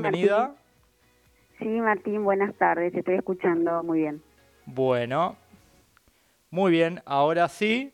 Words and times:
bienvenida. 0.00 0.54
Sí, 1.58 1.68
Martín, 1.68 2.24
buenas 2.24 2.54
tardes, 2.56 2.92
te 2.92 3.00
estoy 3.00 3.16
escuchando 3.16 3.82
muy 3.82 4.00
bien. 4.00 4.22
Bueno, 4.64 5.36
muy 6.50 6.72
bien, 6.72 7.02
ahora 7.04 7.48
sí, 7.48 7.92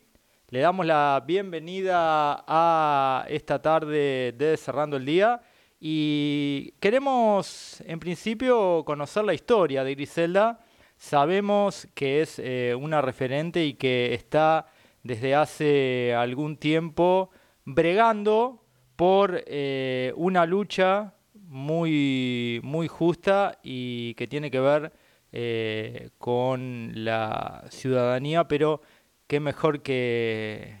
le 0.49 0.61
damos 0.61 0.85
la 0.85 1.21
bienvenida 1.25 2.45
a 2.47 3.25
esta 3.27 3.61
tarde 3.61 4.33
de 4.37 4.55
Cerrando 4.55 4.95
el 4.95 5.05
Día 5.05 5.41
y 5.79 6.71
queremos 6.79 7.83
en 7.85 7.99
principio 7.99 8.83
conocer 8.85 9.25
la 9.25 9.33
historia 9.33 9.83
de 9.83 9.95
Griselda. 9.95 10.59
Sabemos 10.95 11.87
que 11.93 12.21
es 12.21 12.39
eh, 12.39 12.73
una 12.79 13.01
referente 13.01 13.65
y 13.65 13.73
que 13.73 14.13
está 14.13 14.67
desde 15.03 15.35
hace 15.35 16.15
algún 16.15 16.55
tiempo 16.57 17.29
bregando 17.65 18.63
por 18.95 19.43
eh, 19.45 20.13
una 20.15 20.45
lucha 20.45 21.13
muy, 21.47 22.59
muy 22.63 22.87
justa 22.87 23.57
y 23.63 24.13
que 24.15 24.27
tiene 24.27 24.51
que 24.51 24.59
ver 24.59 24.91
eh, 25.31 26.09
con 26.17 26.91
la 26.93 27.63
ciudadanía, 27.69 28.47
pero 28.47 28.81
qué 29.27 29.39
mejor 29.39 29.81
que, 29.81 30.75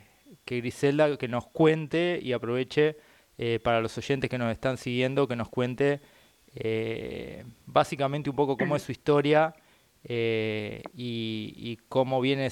que 0.45 0.57
Griselda 0.57 1.17
que 1.17 1.27
nos 1.27 1.47
cuente 1.47 2.19
y 2.21 2.33
aproveche 2.33 2.97
eh, 3.37 3.59
para 3.63 3.81
los 3.81 3.97
oyentes 3.97 4.29
que 4.29 4.37
nos 4.37 4.51
están 4.51 4.77
siguiendo, 4.77 5.27
que 5.27 5.35
nos 5.35 5.49
cuente 5.49 6.01
eh, 6.55 7.45
básicamente 7.65 8.29
un 8.29 8.35
poco 8.35 8.57
cómo 8.57 8.75
es 8.75 8.83
su 8.83 8.91
historia 8.91 9.53
y, 10.09 10.81
y, 10.93 11.77
cómo 11.89 12.21
viene 12.21 12.49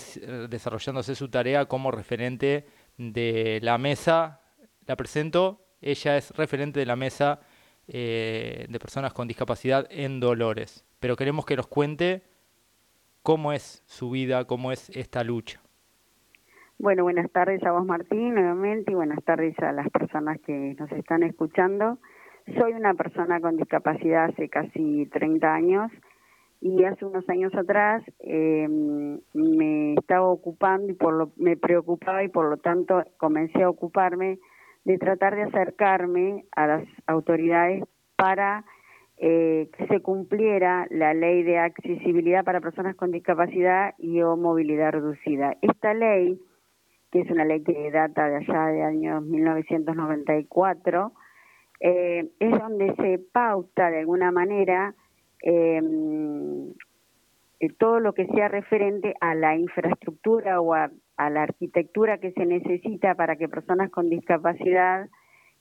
desarrollándose 0.49 1.15
su 1.15 1.29
tarea 1.29 1.65
como 1.65 1.89
referente 1.89 2.65
de 2.97 3.59
la 3.61 3.77
mesa. 3.77 4.41
La 4.85 4.97
presento, 4.97 5.65
ella 5.81 6.17
es 6.17 6.31
referente 6.31 6.81
de 6.81 6.85
la 6.85 6.97
mesa 6.97 7.39
eh, 7.87 8.65
de 8.69 8.79
personas 8.79 9.13
con 9.13 9.27
discapacidad 9.27 9.87
en 9.89 10.19
Dolores. 10.19 10.85
Pero 10.99 11.15
queremos 11.15 11.45
que 11.45 11.55
nos 11.55 11.67
cuente 11.67 12.23
cómo 13.21 13.51
es 13.53 13.83
su 13.85 14.11
vida, 14.11 14.45
cómo 14.45 14.71
es 14.71 14.89
esta 14.89 15.23
lucha. 15.23 15.61
Bueno, 16.77 17.03
buenas 17.03 17.31
tardes 17.31 17.63
a 17.63 17.71
vos 17.71 17.85
Martín 17.85 18.35
nuevamente 18.35 18.91
y 18.91 18.95
buenas 18.95 19.23
tardes 19.23 19.57
a 19.59 19.71
las 19.71 19.89
personas 19.89 20.39
que 20.41 20.75
nos 20.77 20.91
están 20.91 21.23
escuchando. 21.23 21.99
Soy 22.59 22.73
una 22.73 22.93
persona 22.93 23.39
con 23.39 23.57
discapacidad 23.57 24.25
hace 24.25 24.49
casi 24.49 25.05
30 25.07 25.53
años 25.53 25.91
y 26.61 26.83
hace 26.83 27.05
unos 27.05 27.27
años 27.29 27.53
atrás 27.55 28.03
eh, 28.19 28.67
me 29.33 29.93
estaba 29.93 30.27
ocupando 30.27 30.91
y 30.91 30.95
por 30.95 31.13
lo, 31.13 31.31
me 31.37 31.57
preocupaba 31.57 32.23
y 32.23 32.27
por 32.27 32.49
lo 32.49 32.57
tanto 32.57 33.03
comencé 33.17 33.63
a 33.63 33.69
ocuparme 33.69 34.39
de 34.85 34.97
tratar 34.97 35.35
de 35.35 35.43
acercarme 35.43 36.45
a 36.55 36.67
las 36.67 36.87
autoridades 37.07 37.83
para 38.15 38.63
eh, 39.17 39.69
que 39.77 39.87
se 39.87 40.01
cumpliera 40.01 40.87
la 40.89 41.13
ley 41.13 41.43
de 41.43 41.57
accesibilidad 41.57 42.43
para 42.43 42.61
personas 42.61 42.95
con 42.95 43.11
discapacidad 43.11 43.93
y 43.97 44.21
o 44.21 44.35
movilidad 44.37 44.91
reducida. 44.91 45.55
Esta 45.61 45.93
ley, 45.93 46.39
que 47.11 47.21
es 47.21 47.31
una 47.31 47.45
ley 47.45 47.63
que 47.63 47.91
data 47.91 48.27
de 48.27 48.37
allá 48.37 48.67
de 48.67 48.83
años 48.83 49.23
1994, 49.23 51.13
eh, 51.79 52.29
es 52.39 52.51
donde 52.59 52.93
se 52.95 53.19
pauta 53.31 53.89
de 53.89 53.99
alguna 53.99 54.31
manera 54.31 54.93
em, 55.41 56.71
eh, 57.59 57.69
todo 57.77 57.99
lo 57.99 58.13
que 58.13 58.27
sea 58.27 58.49
referente 58.49 59.15
a 59.21 59.33
la 59.33 59.55
infraestructura 59.55 60.59
o 60.61 60.73
a 60.73 60.91
a 61.17 61.29
la 61.29 61.43
arquitectura 61.43 62.17
que 62.19 62.31
se 62.31 62.45
necesita 62.45 63.15
para 63.15 63.35
que 63.35 63.49
personas 63.49 63.89
con 63.91 64.09
discapacidad, 64.09 65.09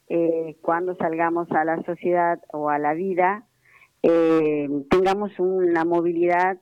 eh, 0.08 0.56
cuando 0.60 0.96
salgamos 0.96 1.50
a 1.52 1.64
la 1.64 1.82
sociedad 1.84 2.40
o 2.52 2.68
a 2.68 2.78
la 2.78 2.94
vida, 2.94 3.46
eh, 4.02 4.68
tengamos 4.90 5.38
una 5.38 5.84
movilidad 5.84 6.58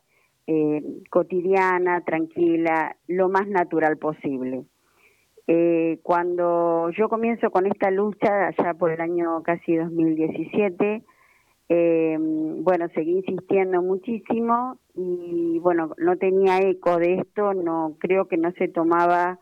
eh, 0.46 0.82
cotidiana, 1.10 2.02
tranquila, 2.04 2.96
lo 3.08 3.28
más 3.28 3.48
natural 3.48 3.98
posible. 3.98 4.64
cuando 6.02 6.88
yo 6.96 7.08
comienzo 7.10 7.50
con 7.50 7.66
esta 7.66 7.90
lucha, 7.90 8.46
allá 8.46 8.72
por 8.74 8.90
el 8.90 9.00
año 9.02 9.42
casi 9.42 9.76
2017, 9.76 11.04
bueno, 12.62 12.88
seguí 12.94 13.18
insistiendo 13.18 13.82
muchísimo 13.82 14.78
y 14.94 15.58
bueno, 15.60 15.94
no 15.98 16.16
tenía 16.16 16.58
eco 16.58 16.98
de 16.98 17.14
esto, 17.14 17.54
no 17.54 17.96
creo 17.98 18.28
que 18.28 18.36
no 18.36 18.52
se 18.52 18.68
tomaba 18.68 19.38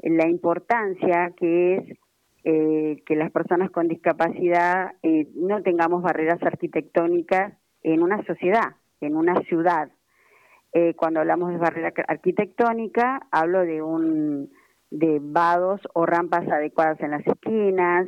la 0.00 0.28
importancia 0.28 1.32
que 1.36 1.76
es 1.76 1.98
eh, 2.44 3.02
que 3.06 3.16
las 3.16 3.30
personas 3.30 3.70
con 3.70 3.88
discapacidad 3.88 4.92
eh, 5.02 5.28
no 5.34 5.62
tengamos 5.62 6.02
barreras 6.02 6.42
arquitectónicas 6.42 7.54
en 7.82 8.02
una 8.02 8.22
sociedad, 8.24 8.76
en 9.00 9.16
una 9.16 9.40
ciudad. 9.42 9.90
Eh, 10.74 10.94
cuando 10.94 11.20
hablamos 11.20 11.52
de 11.52 11.56
barrera 11.56 11.92
arquitectónica, 12.06 13.26
hablo 13.30 13.60
de 13.60 13.80
un 13.80 14.50
de 14.90 15.20
vados 15.22 15.80
o 15.94 16.04
rampas 16.04 16.46
adecuadas 16.46 17.00
en 17.00 17.12
las 17.12 17.26
esquinas, 17.26 18.06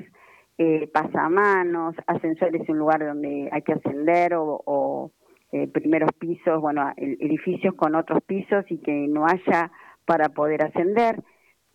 pasamanos, 0.92 1.94
ascensores 2.06 2.62
en 2.66 2.72
un 2.72 2.78
lugar 2.78 3.06
donde 3.06 3.48
hay 3.52 3.62
que 3.62 3.74
ascender 3.74 4.32
o 4.34 5.12
eh, 5.52 5.68
primeros 5.68 6.10
pisos, 6.18 6.60
bueno, 6.60 6.92
edificios 6.96 7.74
con 7.76 7.94
otros 7.94 8.20
pisos 8.24 8.64
y 8.68 8.78
que 8.78 9.06
no 9.08 9.26
haya 9.26 9.70
para 10.04 10.28
poder 10.28 10.62
ascender. 10.62 11.22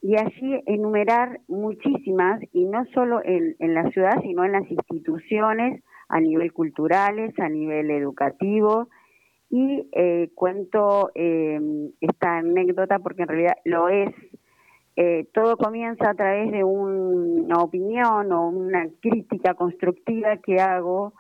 Y 0.02 0.18
allí 0.18 0.62
enumerar 0.66 1.40
muchísimas, 1.48 2.42
y 2.52 2.66
no 2.66 2.86
solo 2.94 3.22
en, 3.24 3.56
la 3.74 3.90
ciudad, 3.92 4.22
sino 4.22 4.44
en 4.44 4.52
las 4.52 4.70
instituciones 4.70 5.84
a 6.10 6.20
nivel 6.20 6.52
culturales, 6.52 7.34
a 7.40 7.48
nivel 7.48 7.92
educativo. 7.92 8.90
Y 9.50 9.88
eh, 9.94 10.30
cuento 10.36 11.12
eh, 11.16 11.60
esta 12.02 12.38
anécdota 12.38 13.00
porque 13.00 13.24
en 13.24 13.30
realidad 13.30 13.56
lo 13.64 13.90
es. 13.90 14.10
Todo 15.34 15.58
comienza 15.58 16.10
a 16.10 16.14
través 16.14 16.52
de 16.52 16.64
una 16.64 17.58
opinión 17.62 18.32
o 18.32 18.50
una 18.50 18.88
crítica 19.02 19.54
constructiva 19.54 20.38
que 20.38 20.60
hago 20.60 21.14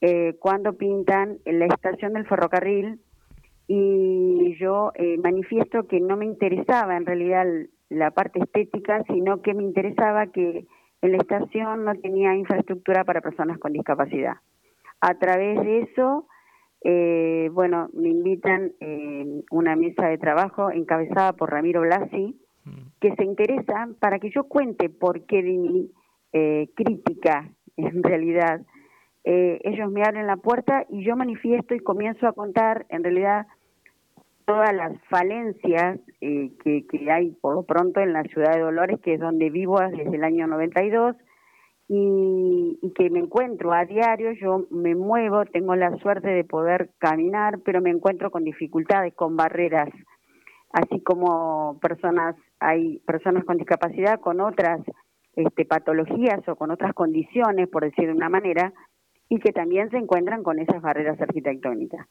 eh, 0.00 0.34
cuando 0.40 0.72
pintan 0.72 1.38
la 1.44 1.66
estación 1.66 2.14
del 2.14 2.26
ferrocarril 2.26 3.00
y 3.68 4.56
yo 4.58 4.90
eh, 4.96 5.16
manifiesto 5.18 5.86
que 5.86 6.00
no 6.00 6.16
me 6.16 6.26
interesaba 6.26 6.96
en 6.96 7.06
realidad 7.06 7.46
la 7.88 8.10
parte 8.10 8.40
estética, 8.40 9.04
sino 9.04 9.42
que 9.42 9.54
me 9.54 9.62
interesaba 9.62 10.26
que 10.26 10.66
en 11.02 11.12
la 11.12 11.18
estación 11.18 11.84
no 11.84 11.94
tenía 11.94 12.34
infraestructura 12.34 13.04
para 13.04 13.20
personas 13.20 13.58
con 13.58 13.72
discapacidad. 13.72 14.36
A 15.00 15.14
través 15.18 15.60
de 15.60 15.80
eso, 15.82 16.26
eh, 16.84 17.48
bueno, 17.52 17.88
me 17.92 18.08
invitan 18.08 18.72
eh, 18.80 19.42
una 19.50 19.76
mesa 19.76 20.08
de 20.08 20.18
trabajo 20.18 20.70
encabezada 20.70 21.32
por 21.34 21.50
Ramiro 21.50 21.82
Blasi. 21.82 22.40
Que 23.00 23.14
se 23.16 23.24
interesa 23.24 23.88
para 23.98 24.18
que 24.18 24.30
yo 24.30 24.44
cuente 24.44 24.88
por 24.88 25.26
qué 25.26 25.42
de 25.42 25.52
mi 25.52 25.90
eh, 26.32 26.68
crítica, 26.74 27.50
en 27.76 28.02
realidad, 28.02 28.62
eh, 29.24 29.60
ellos 29.64 29.90
me 29.90 30.02
abren 30.02 30.26
la 30.26 30.36
puerta 30.36 30.84
y 30.88 31.04
yo 31.04 31.16
manifiesto 31.16 31.74
y 31.74 31.80
comienzo 31.80 32.26
a 32.26 32.32
contar 32.32 32.86
en 32.88 33.04
realidad 33.04 33.46
todas 34.44 34.74
las 34.74 34.92
falencias 35.08 36.00
eh, 36.20 36.50
que, 36.62 36.86
que, 36.86 37.10
hay 37.10 37.30
por 37.30 37.54
lo 37.54 37.62
pronto 37.62 38.00
en 38.00 38.12
la 38.12 38.22
ciudad 38.24 38.54
de 38.54 38.60
Dolores, 38.60 39.00
que 39.00 39.14
es 39.14 39.20
donde 39.20 39.50
vivo 39.50 39.78
desde 39.80 40.16
el 40.16 40.24
año 40.24 40.46
92 40.46 41.16
y, 41.88 42.78
y 42.82 42.92
que 42.94 43.10
me 43.10 43.20
encuentro 43.20 43.72
a 43.72 43.84
diario, 43.84 44.32
yo 44.32 44.66
me 44.70 44.94
muevo, 44.94 45.44
tengo 45.44 45.76
la 45.76 45.96
suerte 45.98 46.28
de 46.28 46.44
poder 46.44 46.90
caminar, 46.98 47.60
pero 47.64 47.80
me 47.80 47.90
encuentro 47.90 48.30
con 48.30 48.44
dificultades, 48.44 49.14
con 49.14 49.36
barreras, 49.36 49.90
así 50.72 51.00
como 51.02 51.78
personas, 51.80 52.34
hay 52.60 52.98
personas 53.00 53.44
con 53.44 53.58
discapacidad 53.58 54.20
con 54.20 54.40
otras 54.40 54.80
este, 55.34 55.64
patologías 55.64 56.46
o 56.48 56.56
con 56.56 56.70
otras 56.70 56.94
condiciones, 56.94 57.68
por 57.68 57.84
decir 57.84 58.06
de 58.06 58.14
una 58.14 58.28
manera, 58.28 58.72
y 59.28 59.38
que 59.38 59.52
también 59.52 59.90
se 59.90 59.96
encuentran 59.96 60.42
con 60.42 60.58
esas 60.58 60.82
barreras 60.82 61.20
arquitectónicas. 61.20 62.06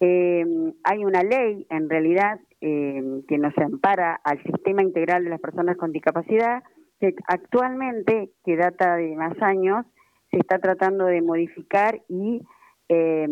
Eh, 0.00 0.44
hay 0.84 1.04
una 1.04 1.22
ley, 1.22 1.66
en 1.70 1.88
realidad, 1.88 2.40
eh, 2.60 3.22
que 3.28 3.38
nos 3.38 3.56
ampara 3.58 4.20
al 4.24 4.42
sistema 4.42 4.82
integral 4.82 5.24
de 5.24 5.30
las 5.30 5.40
personas 5.40 5.76
con 5.76 5.92
discapacidad, 5.92 6.62
que 7.00 7.14
actualmente, 7.26 8.30
que 8.44 8.56
data 8.56 8.96
de 8.96 9.14
más 9.16 9.40
años, 9.42 9.86
se 10.30 10.38
está 10.38 10.58
tratando 10.58 11.06
de 11.06 11.22
modificar 11.22 12.00
y 12.08 12.42
eh, 12.88 13.28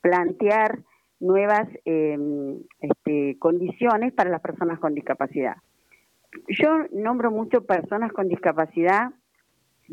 plantear 0.00 0.78
nuevas 1.20 1.68
este, 1.84 3.38
condiciones 3.38 4.12
para 4.12 4.30
las 4.30 4.40
personas 4.40 4.78
con 4.78 4.94
discapacidad. 4.94 5.56
Yo 6.48 6.86
nombro 6.92 7.30
mucho 7.30 7.64
personas 7.64 8.12
con 8.12 8.28
discapacidad 8.28 9.10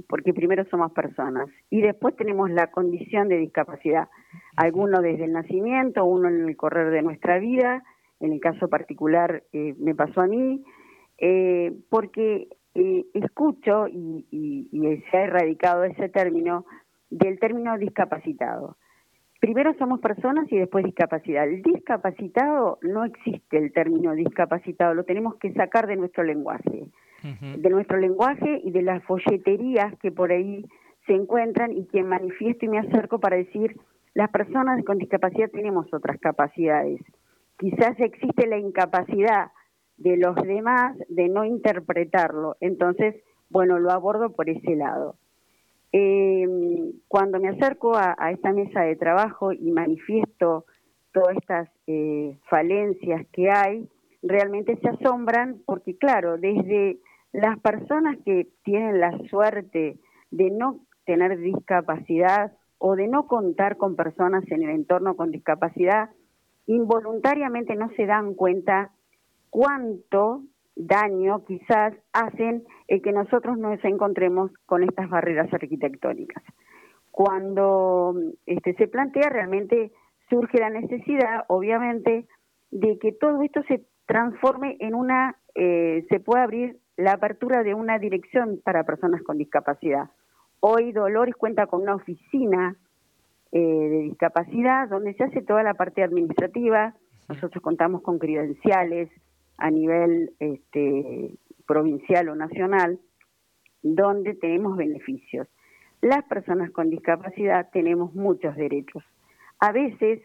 porque 0.07 0.33
primero 0.33 0.65
somos 0.65 0.91
personas 0.91 1.49
y 1.69 1.81
después 1.81 2.15
tenemos 2.15 2.49
la 2.49 2.67
condición 2.71 3.27
de 3.27 3.37
discapacidad, 3.37 4.09
alguno 4.55 5.01
desde 5.01 5.25
el 5.25 5.33
nacimiento, 5.33 6.05
uno 6.05 6.29
en 6.29 6.47
el 6.47 6.57
correr 6.57 6.91
de 6.91 7.01
nuestra 7.01 7.39
vida, 7.39 7.83
en 8.19 8.33
el 8.33 8.39
caso 8.39 8.69
particular 8.69 9.43
eh, 9.51 9.75
me 9.77 9.95
pasó 9.95 10.21
a 10.21 10.27
mí, 10.27 10.63
eh, 11.17 11.73
porque 11.89 12.47
eh, 12.75 13.05
escucho 13.13 13.87
y, 13.87 14.25
y, 14.31 15.03
se 15.11 15.17
ha 15.17 15.23
erradicado 15.25 15.83
ese 15.83 16.09
término 16.09 16.65
del 17.09 17.39
término 17.39 17.77
discapacitado. 17.77 18.77
Primero 19.43 19.73
somos 19.77 19.99
personas 19.99 20.49
y 20.53 20.57
después 20.57 20.85
discapacidad. 20.85 21.43
El 21.43 21.61
discapacitado 21.63 22.79
no 22.81 23.03
existe 23.03 23.57
el 23.57 23.73
término 23.73 24.13
discapacitado, 24.13 24.93
lo 24.93 25.03
tenemos 25.03 25.35
que 25.35 25.51
sacar 25.51 25.85
de 25.85 25.97
nuestro 25.97 26.23
lenguaje, 26.23 26.85
de 27.57 27.69
nuestro 27.69 27.97
lenguaje 27.97 28.61
y 28.63 28.71
de 28.71 28.81
las 28.83 29.03
folleterías 29.03 29.99
que 29.99 30.13
por 30.13 30.31
ahí 30.31 30.65
se 31.05 31.13
encuentran 31.15 31.73
y 31.73 31.87
que 31.87 32.03
manifiesto 32.03 32.63
y 32.63 32.69
me 32.69 32.79
acerco 32.79 33.19
para 33.19 33.35
decir 33.35 33.75
las 34.13 34.29
personas 34.29 34.81
con 34.85 34.97
discapacidad 34.97 35.51
tenemos 35.51 35.93
otras 35.93 36.21
capacidades. 36.21 37.01
Quizás 37.57 37.99
existe 37.99 38.47
la 38.47 38.57
incapacidad 38.57 39.51
de 39.97 40.15
los 40.15 40.37
demás 40.37 40.97
de 41.09 41.27
no 41.27 41.43
interpretarlo. 41.43 42.55
Entonces, 42.61 43.15
bueno, 43.49 43.77
lo 43.77 43.91
abordo 43.91 44.31
por 44.31 44.49
ese 44.49 44.77
lado. 44.77 45.17
Eh, 45.95 46.47
cuando 47.07 47.39
me 47.39 47.49
acerco 47.49 47.95
a, 47.95 48.31
esta 48.31 48.51
mesa 48.51 48.81
de 48.81 48.95
trabajo 48.95 49.53
y 49.53 49.71
manifiesto 49.71 50.65
todas 51.13 51.37
estas 51.37 51.69
eh, 51.85 52.35
falencias 52.49 53.27
que 53.31 53.51
hay, 53.51 53.87
realmente 54.23 54.75
se 54.77 54.89
asombran 54.89 55.61
porque, 55.67 55.95
claro, 55.95 56.37
desde 56.37 56.97
las 57.31 57.59
personas 57.59 58.17
que 58.25 58.47
tienen 58.63 58.99
la 58.99 59.15
suerte 59.29 59.99
de 60.31 60.49
no 60.49 60.79
tener 61.05 61.37
discapacidad 61.37 62.53
o 62.79 62.95
de 62.95 63.07
no 63.07 63.27
contar 63.27 63.77
con 63.77 63.95
personas 63.95 64.43
en 64.49 64.63
el 64.63 64.71
entorno 64.71 65.15
con 65.15 65.29
discapacidad, 65.29 66.09
involuntariamente 66.65 67.75
no 67.75 67.89
se 67.95 68.07
dan 68.07 68.33
cuenta 68.33 68.91
cuánto 69.51 70.41
daño 70.75 71.43
quizás 71.45 71.93
hacen 72.13 72.63
el 72.87 73.01
que 73.01 73.11
nosotros 73.11 73.57
nos 73.57 73.83
encontremos 73.83 74.51
con 74.65 74.83
estas 74.83 75.09
barreras 75.09 75.53
arquitectónicas. 75.53 76.43
Cuando 77.11 78.15
este, 78.45 78.73
se 78.75 78.87
plantea 78.87 79.29
realmente 79.29 79.91
surge 80.29 80.57
la 80.59 80.69
necesidad, 80.69 81.43
obviamente, 81.47 82.25
de 82.71 82.97
que 82.97 83.11
todo 83.11 83.41
esto 83.43 83.61
se 83.67 83.85
transforme 84.07 84.77
en 84.79 84.95
una, 84.95 85.37
eh, 85.55 86.05
se 86.09 86.19
pueda 86.19 86.43
abrir 86.43 86.79
la 86.97 87.13
apertura 87.13 87.63
de 87.63 87.73
una 87.73 87.99
dirección 87.99 88.59
para 88.63 88.83
personas 88.83 89.21
con 89.21 89.37
discapacidad. 89.37 90.09
Hoy 90.59 90.91
Dolores 90.91 91.35
cuenta 91.35 91.67
con 91.67 91.81
una 91.81 91.95
oficina 91.95 92.75
eh, 93.51 93.59
de 93.59 93.99
discapacidad 94.03 94.89
donde 94.89 95.13
se 95.13 95.23
hace 95.23 95.41
toda 95.41 95.61
la 95.61 95.73
parte 95.75 96.03
administrativa. 96.03 96.95
Nosotros 97.29 97.61
contamos 97.61 98.01
con 98.01 98.17
credenciales 98.17 99.09
a 99.57 99.71
nivel 99.71 100.31
este, 100.39 101.35
provincial 101.65 102.29
o 102.29 102.35
nacional 102.35 102.99
donde 103.81 104.33
tenemos 104.35 104.77
beneficios. 104.77 105.47
Las 106.01 106.23
personas 106.25 106.71
con 106.71 106.89
discapacidad 106.89 107.69
tenemos 107.71 108.13
muchos 108.13 108.55
derechos. 108.55 109.03
A 109.59 109.71
veces 109.71 110.21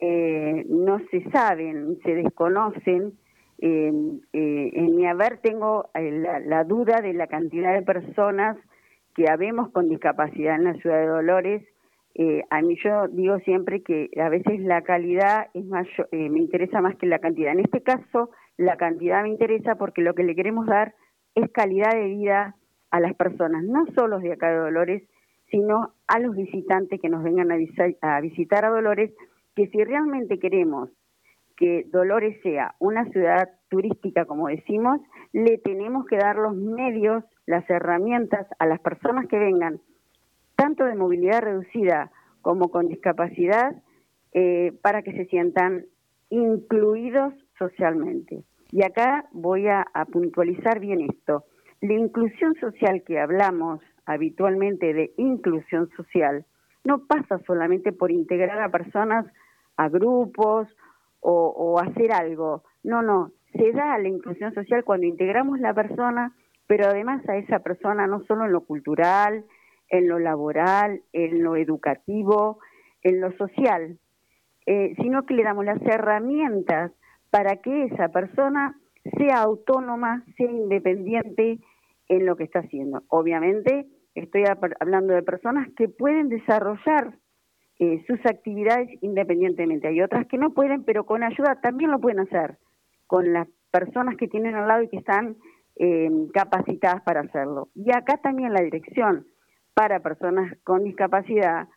eh, 0.00 0.64
no 0.68 1.00
se 1.10 1.28
saben, 1.30 1.98
se 2.02 2.14
desconocen. 2.14 3.14
Eh, 3.60 3.92
en 4.32 4.96
mi 4.96 5.06
haber 5.06 5.38
tengo 5.38 5.90
la, 5.94 6.62
duda 6.64 7.00
de 7.00 7.12
la 7.12 7.26
cantidad 7.26 7.74
de 7.74 7.82
personas 7.82 8.56
que 9.16 9.28
habemos 9.28 9.70
con 9.72 9.88
discapacidad 9.88 10.54
en 10.54 10.64
la 10.64 10.74
ciudad 10.74 11.00
de 11.00 11.06
Dolores, 11.06 11.62
eh, 12.20 12.42
a 12.50 12.62
mí 12.62 12.76
yo 12.82 13.06
digo 13.06 13.38
siempre 13.40 13.80
que 13.82 14.10
a 14.20 14.28
veces 14.28 14.58
la 14.60 14.82
calidad 14.82 15.46
es 15.54 15.64
eh, 16.10 16.28
me 16.28 16.40
interesa 16.40 16.80
más 16.80 16.96
que 16.96 17.06
la 17.06 17.20
cantidad. 17.20 17.52
En 17.52 17.60
este 17.60 17.80
caso, 17.80 18.30
la 18.58 18.76
cantidad 18.76 19.22
me 19.22 19.30
interesa 19.30 19.76
porque 19.76 20.02
lo 20.02 20.14
que 20.14 20.24
le 20.24 20.34
queremos 20.34 20.66
dar 20.66 20.94
es 21.34 21.50
calidad 21.52 21.92
de 21.92 22.04
vida 22.04 22.56
a 22.90 23.00
las 23.00 23.14
personas, 23.14 23.64
no 23.64 23.86
solo 23.94 24.18
de 24.18 24.32
acá 24.32 24.50
de 24.50 24.58
Dolores, 24.58 25.02
sino 25.50 25.94
a 26.08 26.18
los 26.18 26.36
visitantes 26.36 27.00
que 27.00 27.08
nos 27.08 27.22
vengan 27.22 27.50
a, 27.50 27.56
a 28.02 28.20
visitar 28.20 28.64
a 28.64 28.70
Dolores, 28.70 29.12
que 29.54 29.68
si 29.68 29.82
realmente 29.82 30.38
queremos 30.38 30.90
que 31.56 31.86
Dolores 31.90 32.40
sea 32.42 32.74
una 32.78 33.04
ciudad 33.10 33.48
turística, 33.68 34.24
como 34.24 34.48
decimos, 34.48 35.00
le 35.32 35.58
tenemos 35.58 36.06
que 36.06 36.16
dar 36.16 36.36
los 36.36 36.54
medios, 36.54 37.24
las 37.46 37.68
herramientas 37.70 38.46
a 38.58 38.66
las 38.66 38.80
personas 38.80 39.26
que 39.26 39.38
vengan, 39.38 39.80
tanto 40.56 40.84
de 40.84 40.94
movilidad 40.94 41.42
reducida 41.42 42.10
como 42.42 42.70
con 42.70 42.88
discapacidad, 42.88 43.74
eh, 44.32 44.72
para 44.82 45.02
que 45.02 45.12
se 45.12 45.26
sientan 45.26 45.86
incluidos 46.30 47.34
socialmente. 47.58 48.44
Y 48.70 48.84
acá 48.84 49.26
voy 49.32 49.66
a, 49.68 49.86
puntualizar 50.12 50.80
bien 50.80 51.00
esto. 51.00 51.44
La 51.80 51.94
inclusión 51.94 52.54
social 52.56 53.02
que 53.06 53.18
hablamos 53.18 53.80
habitualmente 54.04 54.92
de 54.92 55.12
inclusión 55.16 55.88
social 55.96 56.44
no 56.84 57.06
pasa 57.06 57.38
solamente 57.46 57.92
por 57.92 58.10
integrar 58.10 58.60
a 58.60 58.70
personas 58.70 59.26
a 59.76 59.88
grupos 59.88 60.68
o, 61.20 61.78
hacer 61.80 62.12
algo. 62.12 62.62
No, 62.82 63.02
no, 63.02 63.32
se 63.52 63.72
da 63.72 63.98
la 63.98 64.08
inclusión 64.08 64.54
social 64.54 64.84
cuando 64.84 65.06
integramos 65.06 65.60
la 65.60 65.74
persona, 65.74 66.34
pero 66.66 66.86
además 66.86 67.26
a 67.28 67.36
esa 67.36 67.60
persona 67.60 68.06
no 68.06 68.24
solo 68.24 68.44
en 68.44 68.52
lo 68.52 68.62
cultural, 68.62 69.44
en 69.88 70.08
lo 70.08 70.18
laboral, 70.18 71.02
en 71.12 71.42
lo 71.42 71.56
educativo, 71.56 72.60
en 73.02 73.20
lo 73.20 73.32
social, 73.32 73.98
eh, 74.66 74.94
sino 75.00 75.24
que 75.24 75.34
le 75.34 75.44
damos 75.44 75.64
las 75.64 75.80
herramientas 75.82 76.92
para 77.30 77.56
que 77.56 77.84
esa 77.84 78.08
persona 78.08 78.76
sea 79.16 79.42
autónoma, 79.42 80.24
sea 80.36 80.50
independiente 80.50 81.58
en 82.08 82.26
lo 82.26 82.36
que 82.36 82.44
está 82.44 82.60
haciendo. 82.60 83.02
Obviamente 83.08 83.86
estoy 84.14 84.44
hablando 84.80 85.14
de 85.14 85.22
personas 85.22 85.68
que 85.76 85.88
pueden 85.88 86.28
desarrollar 86.28 87.14
eh, 87.78 88.04
sus 88.06 88.18
actividades 88.26 88.88
independientemente. 89.02 89.88
Hay 89.88 90.00
otras 90.02 90.26
que 90.26 90.38
no 90.38 90.52
pueden, 90.52 90.84
pero 90.84 91.06
con 91.06 91.22
ayuda 91.22 91.60
también 91.60 91.90
lo 91.90 92.00
pueden 92.00 92.20
hacer, 92.20 92.58
con 93.06 93.32
las 93.32 93.46
personas 93.70 94.16
que 94.16 94.28
tienen 94.28 94.54
al 94.54 94.66
lado 94.66 94.82
y 94.82 94.88
que 94.88 94.96
están 94.96 95.36
eh, 95.76 96.10
capacitadas 96.32 97.02
para 97.02 97.20
hacerlo. 97.20 97.68
Y 97.74 97.90
acá 97.96 98.16
también 98.16 98.52
la 98.52 98.62
dirección 98.62 99.26
para 99.74 100.00
personas 100.00 100.52
con 100.64 100.82
discapacidad 100.82 101.68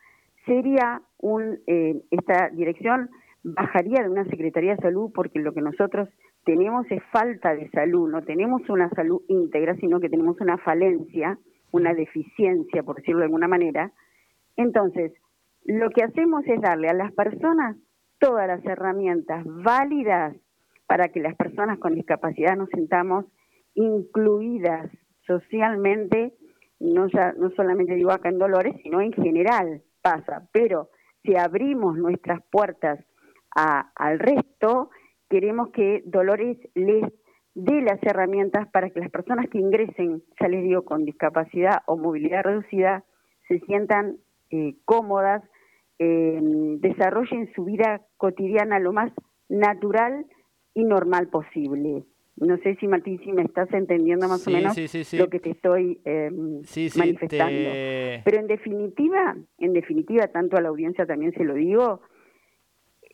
sería 0.46 1.02
un, 1.20 1.60
eh, 1.68 2.02
esta 2.10 2.50
dirección 2.50 3.12
bajaría 3.44 4.04
de 4.04 4.10
una 4.10 4.26
Secretaría 4.26 4.76
de 4.76 4.82
Salud 4.82 5.12
porque 5.14 5.40
lo 5.40 5.54
que 5.54 5.62
nosotros 5.62 6.10
tenemos 6.46 6.86
es 6.90 7.02
falta 7.12 7.56
de 7.56 7.70
salud, 7.70 8.10
no 8.10 8.22
tenemos 8.24 8.68
una 8.70 8.90
salud 8.90 9.22
íntegra, 9.28 9.76
sino 9.76 10.00
que 10.00 10.10
tenemos 10.10 10.40
una 10.42 10.58
falencia, 10.58 11.38
una 11.72 11.94
deficiencia, 11.94 12.84
por 12.84 12.98
decirlo 12.98 13.20
de 13.20 13.26
alguna 13.26 13.48
manera. 13.48 13.92
Entonces, 14.56 15.14
lo 15.66 15.90
que 15.90 16.04
hacemos 16.04 16.46
es 16.48 16.60
darle 16.62 16.90
a 16.90 16.94
las 16.94 17.12
personas 17.14 17.78
todas 18.20 18.48
las 18.48 18.64
herramientas 18.66 19.44
válidas 19.46 20.36
para 20.88 21.10
que 21.10 21.20
las 21.20 21.36
personas 21.36 21.80
con 21.80 21.96
discapacidad 21.96 22.56
nos 22.56 22.70
sintamos 22.70 23.26
incluidas 23.76 24.92
socialmente, 25.26 26.34
no, 26.80 27.08
ya, 27.08 27.34
no 27.34 27.50
solamente 27.52 27.96
digo 27.96 28.12
acá 28.12 28.30
en 28.30 28.40
Dolores, 28.40 28.76
sino 28.84 29.02
en 29.02 29.14
general 29.14 29.82
pasa, 30.02 30.48
pero 30.52 30.90
si 31.24 31.36
abrimos 31.36 31.98
nuestras 31.98 32.42
puertas 32.52 33.00
al 33.54 34.20
resto, 34.20 34.90
queremos 35.30 35.70
que 35.72 36.04
Dolores 36.06 36.58
les 36.76 37.04
dé 37.54 37.82
las 37.82 38.02
herramientas 38.04 38.68
para 38.72 38.90
que 38.90 39.00
las 39.00 39.12
personas 39.12 39.50
que 39.50 39.58
ingresen, 39.58 40.24
ya 40.40 40.48
les 40.48 40.64
digo, 40.64 40.84
con 40.84 41.06
discapacidad 41.06 41.84
o 41.86 41.98
movilidad 41.98 42.44
reducida, 42.44 43.04
se 43.48 43.60
sientan 43.62 44.18
eh, 44.50 44.76
cómodas, 44.86 45.44
eh, 46.00 46.40
desarrollen 46.80 47.52
su 47.54 47.66
vida 47.66 48.02
cotidiana 48.18 48.80
lo 48.80 48.94
más 48.94 49.12
natural 49.50 50.26
y 50.74 50.84
normal 50.84 51.28
posible. 51.28 52.06
No 52.38 52.58
sé 52.58 52.76
si 52.78 52.88
Martín, 52.88 53.20
si 53.24 53.32
me 53.34 53.44
estás 53.44 53.72
entendiendo 53.74 54.28
más 54.28 54.48
o 54.48 54.52
menos 54.52 54.76
lo 55.14 55.30
que 55.30 55.40
te 55.40 55.52
estoy 55.52 56.02
em, 56.06 56.62
manifestando. 56.98 57.70
Pero 58.26 58.40
en 58.40 58.48
definitiva, 58.48 59.36
en 59.60 59.74
definitiva, 59.74 60.28
tanto 60.28 60.58
a 60.58 60.62
la 60.62 60.70
audiencia 60.70 61.06
también 61.06 61.34
se 61.34 61.44
lo 61.44 61.54
digo, 61.54 62.02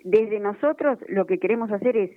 desde 0.09 0.39
nosotros 0.39 0.99
lo 1.09 1.25
que 1.25 1.37
queremos 1.37 1.69
hacer 1.71 1.97
es 1.97 2.11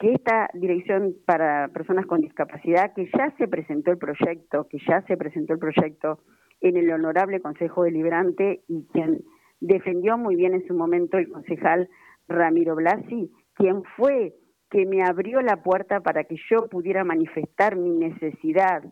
que 0.00 0.12
esta 0.12 0.48
dirección 0.54 1.14
para 1.24 1.68
personas 1.68 2.06
con 2.06 2.20
discapacidad, 2.20 2.92
que 2.94 3.08
ya 3.16 3.32
se 3.36 3.46
presentó 3.46 3.92
el 3.92 3.98
proyecto, 3.98 4.66
que 4.68 4.78
ya 4.86 5.02
se 5.02 5.16
presentó 5.16 5.52
el 5.52 5.58
proyecto 5.58 6.20
en 6.60 6.76
el 6.76 6.90
honorable 6.90 7.40
Consejo 7.40 7.84
Deliberante 7.84 8.62
y 8.68 8.86
quien 8.92 9.22
defendió 9.60 10.18
muy 10.18 10.34
bien 10.34 10.54
en 10.54 10.66
su 10.66 10.74
momento 10.74 11.16
el 11.18 11.28
concejal 11.28 11.88
Ramiro 12.26 12.74
Blasi, 12.74 13.30
quien 13.54 13.82
fue 13.96 14.34
que 14.70 14.84
me 14.84 15.02
abrió 15.02 15.40
la 15.40 15.62
puerta 15.62 16.00
para 16.00 16.24
que 16.24 16.36
yo 16.50 16.68
pudiera 16.68 17.04
manifestar 17.04 17.76
mi 17.76 17.90
necesidad, 17.90 18.82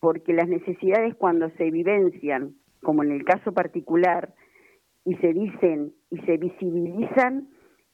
porque 0.00 0.32
las 0.32 0.48
necesidades 0.48 1.14
cuando 1.16 1.50
se 1.50 1.70
vivencian, 1.70 2.54
como 2.80 3.02
en 3.02 3.12
el 3.12 3.24
caso 3.24 3.52
particular, 3.52 4.32
y 5.04 5.16
se 5.16 5.32
dicen 5.32 5.92
y 6.10 6.18
se 6.20 6.36
visibilizan, 6.36 7.48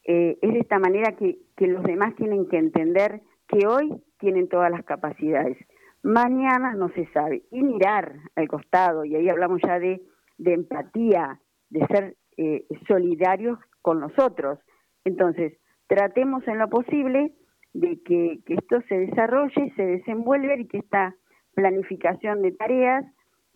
eh, 0.05 0.38
es 0.40 0.52
de 0.52 0.61
esta 0.61 0.78
manera 0.78 1.12
que, 1.17 1.38
los 1.59 1.83
demás 1.83 2.14
tienen 2.17 2.49
que 2.49 2.57
entender 2.57 3.21
que 3.49 3.67
hoy 3.67 4.02
tienen 4.19 4.49
todas 4.49 4.71
las 4.71 4.85
capacidades. 4.85 5.57
Mañana 6.02 6.75
no 6.75 6.88
se 6.90 7.07
sabe. 7.12 7.43
Y 7.50 7.62
mirar 7.62 8.14
al 8.37 8.49
costado, 8.49 9.05
y 9.05 9.17
ahí 9.17 9.28
hablamos 9.28 9.61
ya 9.62 9.78
de 9.78 10.00
empatía, 10.38 11.40
de 11.71 11.87
ser 11.87 12.17
eh, 12.37 12.67
solidarios 12.87 13.59
con 13.83 13.99
nosotros. 13.99 14.61
Entonces, 15.05 15.59
tratemos 15.88 16.47
en 16.47 16.59
lo 16.59 16.69
posible 16.69 17.33
de 17.73 18.00
que, 18.02 18.40
esto 18.47 18.81
se 18.88 18.99
desarrolle, 18.99 19.73
se 19.75 19.85
desenvuelva 19.85 20.55
y 20.57 20.69
que 20.69 20.78
esta 20.78 21.17
planificación 21.55 22.43
de 22.43 22.52
tareas 22.52 23.05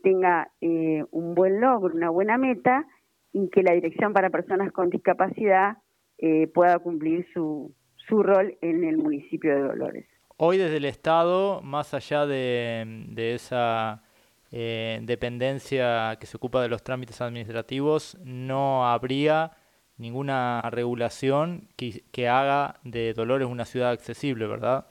tenga 0.03 0.51
eh, 0.61 1.05
un 1.13 1.35
buen 1.35 1.61
logro, 1.61 1.95
una 1.95 2.11
buena 2.11 2.39
meta 2.39 2.85
y 3.33 3.49
que 3.51 3.63
la 3.63 3.73
Dirección 3.73 4.13
para 4.13 4.31
Personas 4.31 4.73
con 4.73 4.91
Discapacidad 4.91 5.77
eh, 6.25 6.47
pueda 6.47 6.79
cumplir 6.79 7.26
su, 7.35 7.75
su 8.09 8.23
rol 8.23 8.57
en 8.61 8.85
el 8.85 8.97
municipio 8.97 9.52
de 9.57 9.61
Dolores. 9.61 10.07
Hoy 10.37 10.57
desde 10.57 10.76
el 10.76 10.85
Estado, 10.85 11.61
más 11.62 11.95
allá 11.95 12.26
de, 12.26 13.35
esa 13.35 14.05
eh, 14.52 15.00
dependencia 15.02 16.17
que 16.21 16.26
se 16.26 16.37
ocupa 16.37 16.62
de 16.62 16.69
los 16.69 16.85
trámites 16.85 17.21
administrativos, 17.21 18.17
no 18.25 18.87
habría 18.87 19.50
ninguna 19.97 20.62
regulación 20.71 21.69
que, 21.75 22.05
que 22.12 22.29
haga 22.29 22.76
de 22.85 23.14
Dolores 23.14 23.49
una 23.49 23.64
ciudad 23.64 23.91
accesible, 23.91 24.47
¿verdad? 24.47 24.87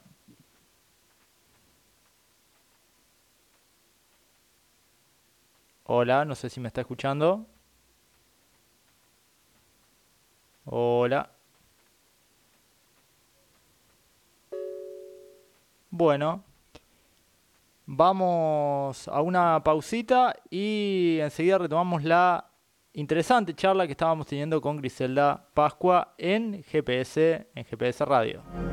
Hola, 5.86 6.26
no 6.26 6.36
sé 6.36 6.50
si 6.50 6.60
me 6.60 6.68
está 6.68 6.82
escuchando. 6.82 7.48
Hola. 10.74 11.30
Bueno, 15.90 16.46
vamos 17.86 19.06
a 19.10 19.22
una 19.22 19.62
pausita 19.66 20.34
y 20.50 21.18
enseguida 21.20 21.58
retomamos 21.58 22.06
la 22.06 22.50
interesante 22.94 23.54
charla 23.54 23.86
que 23.86 23.92
estábamos 23.92 24.28
teniendo 24.28 24.62
con 24.62 24.78
Griselda 24.78 25.46
Pascua 25.54 26.14
en 26.18 26.64
GPS, 26.64 27.50
en 27.54 27.66
GPS 27.66 28.06
Radio. 28.06 28.71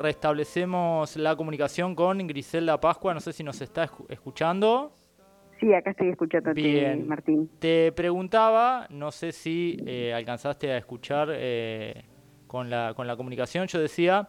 Restablecemos 0.00 1.16
la 1.16 1.36
comunicación 1.36 1.94
con 1.94 2.18
Griselda 2.26 2.80
Pascua. 2.80 3.14
No 3.14 3.20
sé 3.20 3.32
si 3.32 3.44
nos 3.44 3.60
está 3.60 3.88
escuchando. 4.08 4.92
Sí, 5.60 5.74
acá 5.74 5.90
estoy 5.90 6.08
escuchando 6.08 6.54
Bien. 6.54 7.06
Martín. 7.06 7.50
Te 7.58 7.92
preguntaba, 7.92 8.86
no 8.90 9.12
sé 9.12 9.30
si 9.30 9.76
eh, 9.86 10.12
alcanzaste 10.14 10.72
a 10.72 10.78
escuchar 10.78 11.28
eh, 11.32 12.04
con, 12.46 12.70
la, 12.70 12.94
con 12.94 13.06
la 13.06 13.14
comunicación, 13.14 13.66
yo 13.66 13.78
decía 13.78 14.28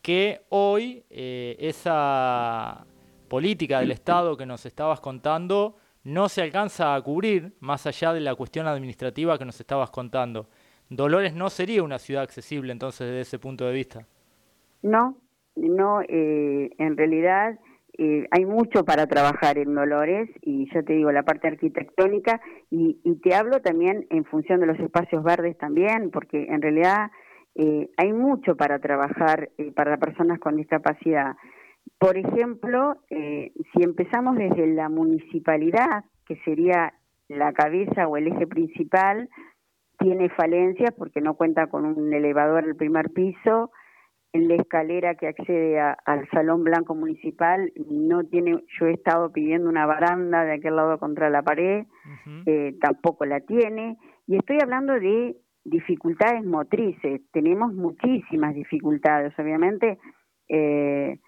que 0.00 0.40
hoy 0.48 1.04
eh, 1.10 1.56
esa 1.60 2.86
política 3.28 3.80
del 3.80 3.90
Estado 3.90 4.36
que 4.36 4.46
nos 4.46 4.64
estabas 4.64 5.00
contando 5.00 5.76
no 6.02 6.30
se 6.30 6.40
alcanza 6.40 6.94
a 6.94 7.02
cubrir 7.02 7.52
más 7.60 7.86
allá 7.86 8.14
de 8.14 8.20
la 8.20 8.34
cuestión 8.34 8.66
administrativa 8.66 9.38
que 9.38 9.44
nos 9.44 9.60
estabas 9.60 9.90
contando. 9.90 10.48
Dolores 10.88 11.34
no 11.34 11.50
sería 11.50 11.82
una 11.82 11.98
ciudad 11.98 12.22
accesible 12.22 12.72
entonces 12.72 13.06
desde 13.06 13.20
ese 13.20 13.38
punto 13.38 13.66
de 13.66 13.72
vista. 13.72 14.06
No, 14.82 15.16
no, 15.56 16.00
eh, 16.02 16.70
en 16.78 16.96
realidad 16.96 17.58
eh, 17.98 18.26
hay 18.30 18.46
mucho 18.46 18.84
para 18.84 19.06
trabajar 19.06 19.58
en 19.58 19.74
Dolores 19.74 20.30
y 20.42 20.72
yo 20.72 20.84
te 20.84 20.94
digo 20.94 21.12
la 21.12 21.22
parte 21.22 21.48
arquitectónica 21.48 22.40
y, 22.70 22.98
te 23.22 23.34
hablo 23.34 23.60
también 23.60 24.06
en 24.10 24.24
función 24.24 24.60
de 24.60 24.66
los 24.66 24.78
espacios 24.78 25.22
verdes 25.22 25.58
también, 25.58 26.10
porque 26.10 26.46
en 26.48 26.62
realidad 26.62 27.10
eh, 27.56 27.90
hay 27.96 28.12
mucho 28.12 28.56
para 28.56 28.78
trabajar 28.78 29.50
para 29.74 29.98
personas 29.98 30.38
con 30.38 30.56
discapacidad. 30.56 31.36
Por 31.98 32.16
ejemplo, 32.16 32.96
si 33.08 33.82
empezamos 33.82 34.36
desde 34.36 34.66
la 34.68 34.88
municipalidad, 34.88 36.04
que 36.26 36.36
sería 36.44 36.94
la 37.28 37.52
cabeza 37.52 38.06
o 38.06 38.16
el 38.16 38.28
eje 38.28 38.46
principal, 38.46 39.28
tiene 39.98 40.30
falencias 40.30 40.92
porque 40.96 41.20
no 41.20 41.34
cuenta 41.34 41.66
con 41.66 41.84
un 41.84 42.12
elevador 42.12 42.64
al 42.64 42.76
primer 42.76 43.10
piso, 43.10 43.70
en 44.32 44.48
la 44.48 44.54
escalera 44.54 45.16
que 45.16 45.28
accede 45.28 45.80
al 45.80 46.28
Salón 46.30 46.62
Blanco 46.62 46.94
Municipal 46.94 47.72
no 47.88 48.24
tiene, 48.24 48.62
yo 48.78 48.86
he 48.86 48.92
estado 48.92 49.32
pidiendo 49.32 49.68
una 49.68 49.86
baranda 49.86 50.44
de 50.44 50.54
aquel 50.54 50.76
lado 50.76 50.98
contra 50.98 51.30
la 51.30 51.42
pared, 51.42 51.84
eh, 52.46 52.76
tampoco 52.80 53.24
la 53.24 53.40
tiene, 53.40 53.96
y 54.26 54.36
estoy 54.36 54.58
hablando 54.62 54.94
de 54.94 55.36
dificultades 55.64 56.44
motrices, 56.44 57.20
tenemos 57.32 57.74
muchísimas 57.74 58.54
dificultades, 58.54 59.36
obviamente 59.38 59.98
eh, 60.48 61.18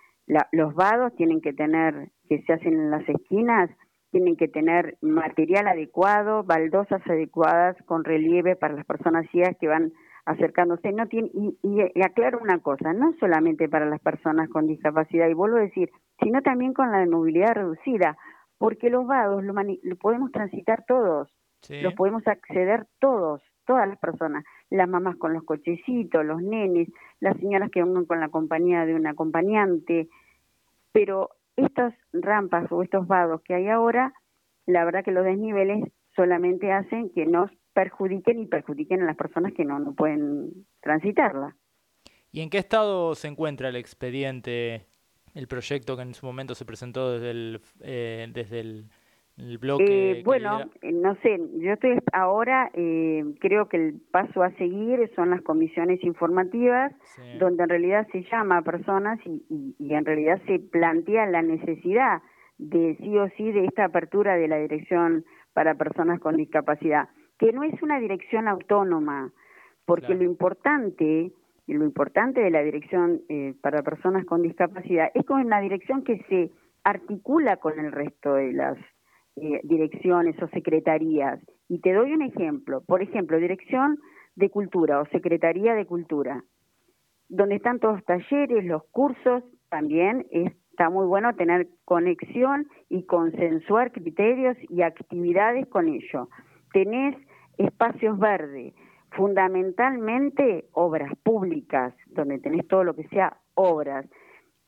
los 0.52 0.74
vados 0.74 1.14
tienen 1.16 1.40
que 1.40 1.52
tener, 1.52 2.10
que 2.28 2.42
se 2.42 2.52
hacen 2.52 2.74
en 2.74 2.90
las 2.90 3.06
esquinas, 3.08 3.68
tienen 4.12 4.36
que 4.36 4.46
tener 4.46 4.96
material 5.00 5.66
adecuado, 5.66 6.44
baldosas 6.44 7.02
adecuadas 7.06 7.76
con 7.86 8.04
relieve 8.04 8.56
para 8.56 8.74
las 8.74 8.86
personas 8.86 9.26
ciegas 9.30 9.56
que 9.58 9.68
van 9.68 9.92
acercándose. 10.24 10.92
No 10.92 11.06
tiene, 11.06 11.30
y, 11.32 12.02
aclaro 12.02 12.38
una 12.40 12.58
cosa, 12.60 12.92
no 12.92 13.14
solamente 13.18 13.68
para 13.68 13.86
las 13.86 14.00
personas 14.00 14.48
con 14.48 14.66
discapacidad, 14.66 15.28
y 15.28 15.34
vuelvo 15.34 15.56
a 15.56 15.62
decir, 15.62 15.90
sino 16.20 16.42
también 16.42 16.72
con 16.72 16.90
la 16.90 17.04
movilidad 17.06 17.54
reducida, 17.54 18.16
porque 18.58 18.90
los 18.90 19.06
vados 19.06 19.42
lo, 19.44 19.54
podemos 19.96 20.30
transitar 20.30 20.84
todos, 20.86 21.28
los 21.68 21.94
podemos 21.94 22.26
acceder 22.26 22.86
todos, 23.00 23.42
todas 23.66 23.88
las 23.88 23.98
personas, 23.98 24.44
las 24.70 24.88
mamás 24.88 25.16
con 25.16 25.32
los 25.32 25.44
cochecitos, 25.44 26.24
los 26.24 26.42
nenes, 26.42 26.88
las 27.20 27.36
señoras 27.38 27.70
que 27.70 27.82
van 27.82 28.04
con 28.04 28.20
la 28.20 28.28
compañía 28.28 28.86
de 28.86 28.94
un 28.94 29.06
acompañante, 29.06 30.08
pero 30.92 31.30
estas 31.56 31.94
rampas 32.12 32.70
o 32.70 32.82
estos 32.82 33.06
vados 33.06 33.42
que 33.42 33.54
hay 33.54 33.68
ahora, 33.68 34.12
la 34.66 34.84
verdad 34.84 35.04
que 35.04 35.10
los 35.10 35.24
desniveles 35.24 35.84
solamente 36.14 36.72
hacen 36.72 37.10
que 37.10 37.26
nos 37.26 37.50
perjudiquen 37.72 38.40
y 38.40 38.46
perjudiquen 38.46 39.02
a 39.02 39.06
las 39.06 39.16
personas 39.16 39.52
que 39.52 39.64
no, 39.64 39.78
no 39.78 39.94
pueden 39.94 40.66
transitarla. 40.80 41.56
¿Y 42.30 42.40
en 42.40 42.48
qué 42.48 42.58
estado 42.58 43.14
se 43.14 43.28
encuentra 43.28 43.68
el 43.68 43.76
expediente, 43.76 44.86
el 45.34 45.48
proyecto 45.48 45.96
que 45.96 46.02
en 46.02 46.14
su 46.14 46.24
momento 46.24 46.54
se 46.54 46.64
presentó 46.64 47.12
desde 47.12 47.30
el, 47.30 47.60
eh, 47.80 48.26
desde 48.32 48.60
el, 48.60 48.88
bloque? 49.60 50.20
Eh, 50.20 50.22
bueno, 50.24 50.60
eh, 50.80 50.92
no 50.92 51.14
sé, 51.16 51.38
yo 51.58 51.72
estoy 51.72 51.98
ahora, 52.12 52.70
eh, 52.74 53.22
creo 53.38 53.68
que 53.68 53.76
el 53.76 54.00
paso 54.10 54.42
a 54.42 54.50
seguir 54.52 55.10
son 55.14 55.30
las 55.30 55.42
comisiones 55.42 56.02
informativas, 56.04 56.92
donde 57.38 57.64
en 57.64 57.68
realidad 57.68 58.06
se 58.12 58.22
llama 58.30 58.58
a 58.58 58.62
personas 58.62 59.18
y, 59.26 59.44
y, 59.50 59.76
y 59.78 59.94
en 59.94 60.04
realidad 60.04 60.40
se 60.46 60.58
plantea 60.58 61.26
la 61.26 61.42
necesidad 61.42 62.22
de 62.56 62.96
sí 63.00 63.18
o 63.18 63.28
sí 63.36 63.52
de 63.52 63.66
esta 63.66 63.84
apertura 63.84 64.36
de 64.36 64.48
la 64.48 64.58
dirección 64.58 65.24
para 65.52 65.74
personas 65.74 66.20
con 66.20 66.36
discapacidad 66.36 67.08
que 67.42 67.52
no 67.52 67.64
es 67.64 67.82
una 67.82 67.98
dirección 67.98 68.46
autónoma, 68.46 69.32
porque 69.84 70.14
lo 70.14 70.22
importante, 70.22 71.32
lo 71.66 71.84
importante 71.84 72.40
de 72.40 72.52
la 72.52 72.62
dirección 72.62 73.22
eh, 73.28 73.54
para 73.60 73.82
personas 73.82 74.24
con 74.26 74.42
discapacidad 74.42 75.10
es 75.12 75.26
como 75.26 75.44
una 75.44 75.60
dirección 75.60 76.04
que 76.04 76.22
se 76.28 76.52
articula 76.84 77.56
con 77.56 77.80
el 77.80 77.90
resto 77.90 78.34
de 78.34 78.52
las 78.52 78.78
eh, 79.34 79.60
direcciones 79.64 80.40
o 80.40 80.46
secretarías. 80.50 81.40
Y 81.68 81.80
te 81.80 81.92
doy 81.92 82.12
un 82.12 82.22
ejemplo, 82.22 82.80
por 82.86 83.02
ejemplo, 83.02 83.36
Dirección 83.38 83.98
de 84.36 84.48
Cultura 84.48 85.00
o 85.00 85.06
Secretaría 85.06 85.74
de 85.74 85.84
Cultura, 85.84 86.44
donde 87.28 87.56
están 87.56 87.80
todos 87.80 87.96
los 87.96 88.04
talleres, 88.04 88.64
los 88.64 88.84
cursos, 88.92 89.42
también 89.68 90.26
está 90.30 90.90
muy 90.90 91.06
bueno 91.06 91.34
tener 91.34 91.66
conexión 91.86 92.68
y 92.88 93.04
consensuar 93.04 93.90
criterios 93.90 94.56
y 94.68 94.82
actividades 94.82 95.66
con 95.66 95.88
ello. 95.88 96.28
Tenés 96.72 97.16
espacios 97.58 98.18
verdes, 98.18 98.74
fundamentalmente 99.10 100.66
obras 100.72 101.12
públicas, 101.22 101.94
donde 102.08 102.38
tenés 102.38 102.66
todo 102.68 102.84
lo 102.84 102.94
que 102.94 103.06
sea 103.08 103.36
obras. 103.54 104.06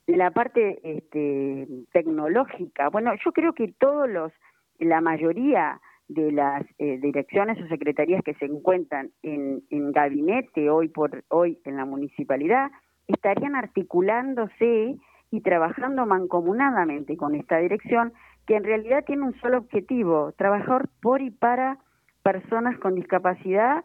la 0.07 0.31
parte 0.31 0.81
este, 0.83 1.67
tecnológica, 1.93 2.91
bueno, 2.91 3.13
yo 3.25 3.33
creo 3.33 3.55
que 3.55 3.73
todos 3.79 4.09
los, 4.09 4.33
la 4.79 5.01
mayoría 5.01 5.81
de 6.09 6.33
las 6.33 6.65
eh, 6.79 6.99
direcciones 6.99 7.59
o 7.63 7.67
secretarías 7.69 8.23
que 8.23 8.35
se 8.35 8.45
encuentran 8.45 9.11
en, 9.23 9.63
en 9.71 9.93
gabinete 9.93 10.69
hoy 10.69 10.89
por 10.89 11.25
hoy 11.29 11.59
en 11.65 11.77
la 11.77 11.87
municipalidad 11.87 12.71
estarían 13.07 13.57
articulándose 13.57 14.97
y 15.31 15.41
trabajando 15.41 16.05
mancomunadamente 16.07 17.17
con 17.17 17.35
esta 17.35 17.59
dirección 17.59 18.13
que 18.47 18.57
en 18.57 18.65
realidad 18.65 19.05
tiene 19.07 19.23
un 19.23 19.35
solo 19.41 19.59
objetivo, 19.59 20.33
trabajar 20.33 20.89
por 21.01 21.23
y 21.23 21.31
para 21.31 21.79
personas 22.25 22.77
con 22.79 22.97
discapacidad 22.97 23.85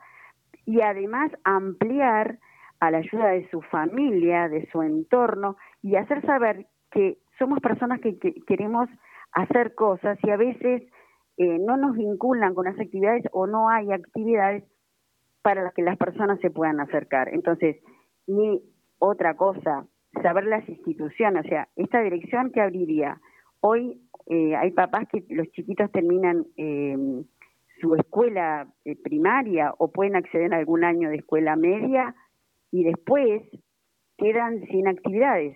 y 0.65 0.81
además 0.81 1.31
ampliar 1.43 2.39
a 2.79 2.89
la 2.89 3.00
ayuda 3.00 3.27
de 3.27 3.48
su 3.50 3.62
familia, 3.62 4.48
de 4.48 4.67
su 4.72 4.81
entorno 4.81 5.58
y 5.84 5.98
hacer 5.98 6.25
saber 6.25 6.65
que 6.89 7.17
somos 7.38 7.60
personas 7.60 8.00
que, 8.00 8.17
queremos 8.48 8.89
hacer 9.34 9.75
cosas 9.75 10.17
y 10.24 10.29
a 10.31 10.38
veces 10.38 10.84
eh, 11.38 11.60
no 11.60 11.77
nos 11.77 11.96
vinculan 11.96 12.55
con 12.55 12.65
las 12.65 12.79
actividades 12.79 13.25
o 13.31 13.46
no 13.46 13.69
hay 13.69 13.91
actividades 13.91 14.63
para 15.41 15.63
las 15.63 15.74
que 15.74 15.84
las 15.84 15.98
personas 15.98 16.39
se 16.39 16.50
puedan 16.50 16.79
acercar. 16.79 17.29
Entonces, 17.34 17.77
ni 18.27 18.62
otra 19.00 19.36
cosa, 19.36 19.86
saber 20.22 20.46
las 20.46 20.67
instituciones, 20.67 21.46
o 21.46 21.50
sea, 21.50 21.67
esta 21.75 22.01
dirección 22.01 22.51
que 22.51 22.62
abriría. 22.62 23.19
Hoy 23.62 24.01
eh, 24.27 24.55
hay 24.55 24.72
papás 24.72 25.08
que 25.12 25.25
los 25.29 25.50
chiquitos 25.51 25.91
terminan 25.91 26.46
eh, 26.58 27.24
su 27.79 27.95
escuela 27.95 28.67
primaria 29.03 29.74
o 29.77 29.91
pueden 29.91 30.15
acceder 30.15 30.53
a 30.53 30.57
algún 30.57 30.83
año 30.83 31.09
de 31.09 31.17
escuela 31.17 31.55
media 31.55 32.15
y 32.71 32.83
después 32.83 33.43
quedan 34.17 34.62
sin 34.67 34.88
actividades. 34.88 35.55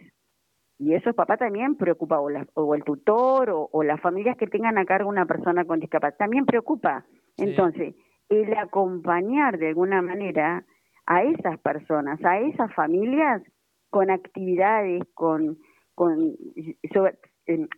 Y 0.79 0.95
eso 0.95 1.13
papá 1.13 1.37
también 1.37 1.75
preocupa, 1.75 2.19
o, 2.19 2.29
o 2.55 2.75
el 2.75 2.83
tutor 2.83 3.49
o, 3.51 3.83
las 3.83 4.01
familias 4.01 4.37
que 4.37 4.47
tengan 4.47 4.77
a 4.77 4.85
cargo 4.85 5.09
una 5.09 5.25
persona 5.25 5.65
con 5.65 5.79
discapacidad, 5.79 6.17
también 6.17 6.45
preocupa. 6.45 7.05
Entonces, 7.37 7.95
el 8.29 8.53
acompañar 8.57 9.57
de 9.57 9.69
alguna 9.69 10.01
manera 10.01 10.65
a 11.05 11.23
esas 11.23 11.59
personas, 11.59 12.23
a 12.25 12.39
esas 12.39 12.73
familias 12.73 13.41
con 13.89 14.09
actividades, 14.09 15.03
con, 15.13 15.57
con 15.93 16.35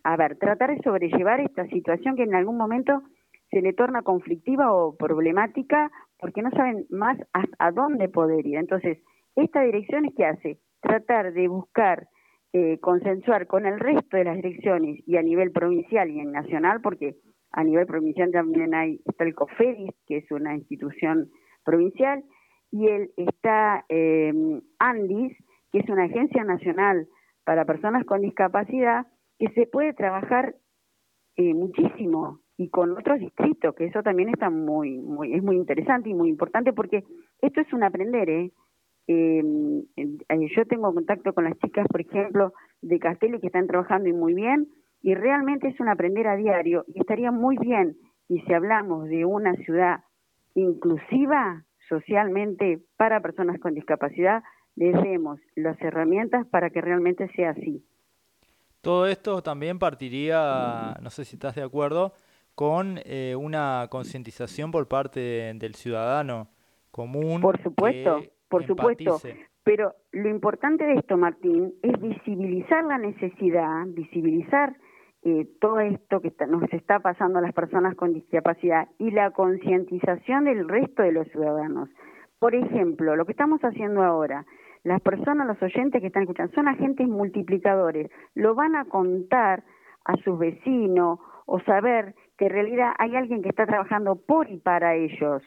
a 0.04 0.16
ver, 0.16 0.38
tratar 0.38 0.74
de 0.74 0.82
sobrellevar 0.82 1.40
esta 1.40 1.66
situación 1.66 2.16
que 2.16 2.22
en 2.22 2.34
algún 2.34 2.56
momento 2.56 3.02
se 3.50 3.60
le 3.60 3.72
torna 3.72 4.02
conflictiva 4.02 4.72
o 4.72 4.96
problemática 4.96 5.90
porque 6.18 6.42
no 6.42 6.50
saben 6.50 6.86
más 6.90 7.18
a 7.32 7.70
dónde 7.70 8.08
poder 8.08 8.46
ir. 8.46 8.58
Entonces, 8.58 8.98
esta 9.36 9.62
dirección 9.62 10.06
es 10.06 10.14
que 10.14 10.24
hace 10.24 10.58
tratar 10.80 11.32
de 11.32 11.48
buscar 11.48 12.08
eh, 12.52 12.78
consensuar 12.80 13.46
con 13.46 13.66
el 13.66 13.78
resto 13.78 14.16
de 14.16 14.24
las 14.24 14.36
direcciones 14.36 15.00
y 15.06 15.18
a 15.18 15.22
nivel 15.22 15.52
provincial 15.52 16.08
y 16.10 16.20
en 16.20 16.32
nacional, 16.32 16.80
porque 16.80 17.16
a 17.50 17.62
nivel 17.62 17.86
provincial 17.86 18.30
también 18.32 18.74
hay 18.74 19.00
está 19.04 19.24
el 19.24 19.34
COFEDIS, 19.34 19.90
que 20.06 20.18
es 20.18 20.30
una 20.30 20.54
institución 20.54 21.28
provincial, 21.64 22.24
y 22.70 22.86
el, 22.86 23.10
está 23.18 23.84
eh, 23.90 24.32
ANDIS, 24.78 25.36
que 25.70 25.80
es 25.80 25.88
una 25.90 26.04
agencia 26.04 26.44
nacional 26.44 27.08
para 27.44 27.66
personas 27.66 28.06
con 28.06 28.22
discapacidad, 28.22 29.06
que 29.38 29.48
se 29.50 29.66
puede 29.66 29.92
trabajar 29.92 30.54
eh, 31.36 31.52
muchísimo 31.52 32.40
y 32.58 32.68
con 32.68 32.92
otros 32.92 33.20
distritos, 33.20 33.74
que 33.74 33.86
eso 33.86 34.02
también 34.02 34.30
está 34.30 34.48
muy, 34.50 34.98
muy, 34.98 35.34
es 35.34 35.42
muy 35.42 35.56
interesante 35.56 36.08
y 36.08 36.14
muy 36.14 36.28
importante 36.28 36.72
porque 36.72 37.04
esto 37.42 37.60
es 37.60 37.72
un 37.72 37.82
aprender, 37.82 38.28
¿eh? 38.30 38.52
Em, 39.08 39.84
eh, 39.96 40.48
yo 40.56 40.66
tengo 40.66 40.92
contacto 40.92 41.32
con 41.32 41.44
las 41.44 41.56
chicas, 41.58 41.86
por 41.88 42.00
ejemplo, 42.00 42.52
de 42.82 42.98
Castelli 42.98 43.38
que 43.40 43.46
están 43.48 43.66
trabajando 43.66 44.08
y 44.08 44.12
muy 44.12 44.34
bien, 44.34 44.68
y 45.02 45.14
realmente 45.14 45.68
es 45.68 45.78
un 45.78 45.88
aprender 45.88 46.26
a 46.26 46.36
diario, 46.36 46.84
y 46.88 47.00
estaría 47.00 47.30
muy 47.30 47.56
bien, 47.58 47.96
y 48.28 48.40
si 48.40 48.52
hablamos 48.52 49.08
de 49.08 49.24
una 49.24 49.54
ciudad 49.56 50.00
inclusiva 50.54 51.64
socialmente 51.88 52.80
para 52.96 53.20
personas 53.20 53.60
con 53.60 53.74
discapacidad, 53.74 54.42
les 54.74 54.94
demos 55.02 55.38
las 55.54 55.80
herramientas 55.80 56.46
para 56.48 56.70
que 56.70 56.80
realmente 56.80 57.28
sea 57.36 57.50
así. 57.50 57.84
Todo 58.80 59.06
esto 59.06 59.42
también 59.42 59.78
partiría, 59.78 60.96
no 61.00 61.10
sé 61.10 61.24
si 61.24 61.36
estás 61.36 61.54
de 61.54 61.62
acuerdo, 61.62 62.12
con 62.56 62.98
eh, 63.04 63.36
una 63.38 63.86
concientización 63.90 64.72
por 64.72 64.88
parte 64.88 65.54
del 65.54 65.76
ciudadano 65.76 66.48
común. 66.90 67.40
Por 67.40 67.62
supuesto 67.62 68.20
por 68.48 68.66
supuesto. 68.66 69.18
Pero 69.64 69.94
lo 70.12 70.28
importante 70.28 70.84
de 70.84 70.94
esto, 70.94 71.16
Martín, 71.16 71.74
es 71.82 72.00
visibilizar 72.00 72.84
la 72.84 72.98
necesidad, 72.98 73.84
visibilizar 73.88 74.76
eh, 75.22 75.48
todo 75.60 75.80
esto 75.80 76.20
que 76.20 76.32
nos 76.46 76.72
está 76.72 77.00
pasando 77.00 77.40
a 77.40 77.42
las 77.42 77.52
personas 77.52 77.96
con 77.96 78.14
discapacidad 78.14 78.88
y 78.98 79.10
la 79.10 79.32
concientización 79.32 80.44
del 80.44 80.68
resto 80.68 81.02
de 81.02 81.12
los 81.12 81.26
ciudadanos. 81.28 81.88
Por 82.38 82.54
ejemplo, 82.54 83.16
lo 83.16 83.24
que 83.24 83.32
estamos 83.32 83.60
haciendo 83.62 84.04
ahora, 84.04 84.46
las 84.84 85.00
personas, 85.00 85.48
los 85.48 85.60
oyentes 85.60 86.00
que 86.00 86.06
están 86.06 86.22
escuchando, 86.22 86.54
son 86.54 86.68
agentes 86.68 87.08
multiplicadores, 87.08 88.08
lo 88.34 88.54
van 88.54 88.76
a 88.76 88.84
contar 88.84 89.64
a 90.04 90.16
sus 90.18 90.38
vecinos 90.38 91.18
o 91.46 91.58
saber 91.60 92.14
que 92.38 92.46
en 92.46 92.52
realidad 92.52 92.92
hay 92.98 93.16
alguien 93.16 93.42
que 93.42 93.48
está 93.48 93.66
trabajando 93.66 94.16
por 94.16 94.50
y 94.50 94.58
para 94.58 94.94
ellos 94.94 95.42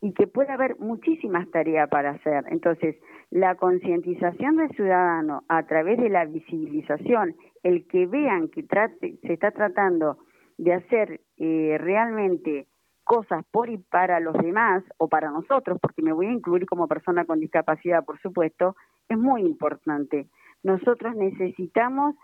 y 0.00 0.12
que 0.12 0.26
puede 0.26 0.52
haber 0.52 0.78
muchísimas 0.78 1.50
tareas 1.50 1.88
para 1.88 2.10
hacer. 2.10 2.44
Entonces, 2.48 2.96
la 3.30 3.54
concientización 3.54 4.56
del 4.56 4.70
ciudadano 4.72 5.44
a 5.48 5.62
través 5.62 5.98
de 5.98 6.10
la 6.10 6.26
visibilización, 6.26 7.34
el 7.62 7.86
que 7.86 8.06
vean 8.06 8.48
que 8.48 8.66
se 9.22 9.32
está 9.32 9.50
tratando 9.50 10.18
de 10.58 10.74
hacer 10.74 11.20
eh, 11.38 11.78
realmente 11.80 12.66
cosas 13.04 13.44
por 13.50 13.70
y 13.70 13.78
para 13.78 14.20
los 14.20 14.34
demás 14.34 14.82
o 14.98 15.08
para 15.08 15.30
nosotros, 15.30 15.78
porque 15.80 16.02
me 16.02 16.12
voy 16.12 16.26
a 16.26 16.32
incluir 16.32 16.66
como 16.66 16.88
persona 16.88 17.24
con 17.24 17.40
discapacidad, 17.40 18.04
por 18.04 18.20
supuesto, 18.20 18.76
es 19.08 19.18
muy 19.18 19.42
importante. 19.42 20.26
Nosotros 20.62 21.14
necesitamos 21.14 22.14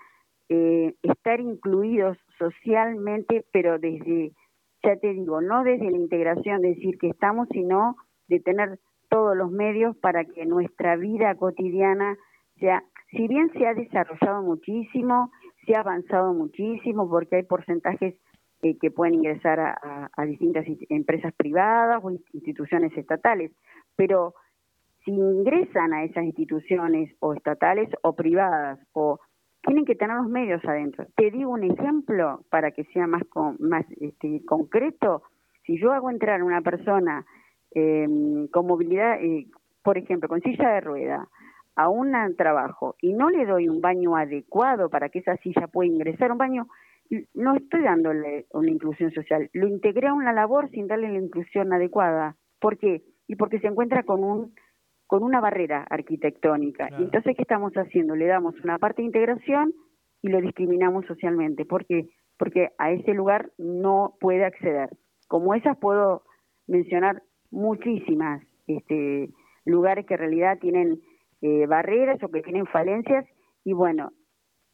eh, 0.50 0.94
estar 1.02 1.40
incluidos 1.40 2.18
socialmente, 2.36 3.46
pero 3.52 3.78
desde 3.78 4.32
ya 4.82 4.96
te 4.96 5.12
digo, 5.12 5.40
no 5.40 5.62
desde 5.62 5.90
la 5.90 5.96
integración, 5.96 6.60
de 6.60 6.70
decir 6.70 6.98
que 6.98 7.08
estamos, 7.08 7.48
sino 7.52 7.96
de 8.28 8.40
tener 8.40 8.80
todos 9.08 9.36
los 9.36 9.52
medios 9.52 9.96
para 9.98 10.24
que 10.24 10.46
nuestra 10.46 10.96
vida 10.96 11.34
cotidiana 11.36 12.16
sea, 12.58 12.82
si 13.10 13.28
bien 13.28 13.52
se 13.52 13.66
ha 13.66 13.74
desarrollado 13.74 14.42
muchísimo, 14.42 15.30
se 15.66 15.76
ha 15.76 15.80
avanzado 15.80 16.34
muchísimo, 16.34 17.08
porque 17.08 17.36
hay 17.36 17.42
porcentajes 17.44 18.16
eh, 18.62 18.76
que 18.78 18.90
pueden 18.90 19.14
ingresar 19.14 19.60
a, 19.60 20.10
a, 20.16 20.24
distintas 20.24 20.66
empresas 20.88 21.32
privadas 21.34 22.00
o 22.02 22.10
instituciones 22.32 22.96
estatales, 22.96 23.52
pero 23.94 24.34
si 25.04 25.12
ingresan 25.12 25.92
a 25.92 26.04
esas 26.04 26.24
instituciones 26.24 27.14
o 27.20 27.34
estatales 27.34 27.88
o 28.02 28.14
privadas 28.16 28.78
o 28.92 29.20
tienen 29.62 29.84
que 29.84 29.94
tener 29.94 30.16
los 30.16 30.28
medios 30.28 30.64
adentro. 30.64 31.06
Te 31.16 31.30
digo 31.30 31.50
un 31.50 31.64
ejemplo 31.64 32.44
para 32.50 32.70
que 32.70 32.84
sea 32.84 33.06
más, 33.06 33.22
más 33.58 33.84
este, 34.00 34.42
concreto. 34.44 35.22
Si 35.64 35.78
yo 35.78 35.92
hago 35.92 36.10
entrar 36.10 36.40
a 36.40 36.44
una 36.44 36.62
persona 36.62 37.24
em, 37.72 38.48
con 38.48 38.66
movilidad, 38.66 39.20
eh, 39.20 39.46
por 39.82 39.98
ejemplo, 39.98 40.28
con 40.28 40.40
silla 40.40 40.70
de 40.70 40.80
rueda, 40.80 41.28
a 41.76 41.88
un 41.88 42.12
trabajo 42.36 42.96
y 43.00 43.12
no 43.12 43.30
le 43.30 43.46
doy 43.46 43.68
un 43.68 43.80
baño 43.80 44.16
adecuado 44.16 44.90
para 44.90 45.08
que 45.08 45.20
esa 45.20 45.36
silla 45.36 45.66
pueda 45.66 45.88
ingresar 45.88 46.32
un 46.32 46.38
baño, 46.38 46.66
no 47.34 47.56
estoy 47.56 47.82
dándole 47.82 48.46
una 48.52 48.70
inclusión 48.70 49.10
social. 49.12 49.48
Lo 49.52 49.66
integré 49.66 50.08
a 50.08 50.14
una 50.14 50.32
labor 50.32 50.70
sin 50.70 50.86
darle 50.86 51.08
la 51.08 51.18
inclusión 51.18 51.72
adecuada. 51.72 52.36
¿Por 52.60 52.76
qué? 52.78 53.02
Y 53.26 53.36
porque 53.36 53.60
se 53.60 53.68
encuentra 53.68 54.02
con 54.02 54.22
un 54.22 54.54
con 55.10 55.24
una 55.24 55.40
barrera 55.40 55.84
arquitectónica. 55.90 56.88
Y 56.92 57.02
entonces, 57.02 57.34
¿qué 57.34 57.42
estamos 57.42 57.72
haciendo? 57.72 58.14
Le 58.14 58.26
damos 58.26 58.54
una 58.62 58.78
parte 58.78 59.02
de 59.02 59.06
integración 59.06 59.74
y 60.22 60.28
lo 60.28 60.40
discriminamos 60.40 61.04
socialmente. 61.06 61.64
¿Por 61.64 61.84
qué? 61.84 62.06
Porque 62.38 62.68
a 62.78 62.92
ese 62.92 63.12
lugar 63.12 63.50
no 63.58 64.14
puede 64.20 64.44
acceder. 64.44 64.88
Como 65.26 65.56
esas 65.56 65.76
puedo 65.78 66.22
mencionar 66.68 67.24
muchísimas 67.50 68.40
este, 68.68 69.30
lugares 69.64 70.06
que 70.06 70.14
en 70.14 70.20
realidad 70.20 70.60
tienen 70.60 71.00
eh, 71.42 71.66
barreras 71.66 72.22
o 72.22 72.28
que 72.28 72.42
tienen 72.42 72.66
falencias. 72.66 73.26
Y 73.64 73.72
bueno, 73.72 74.12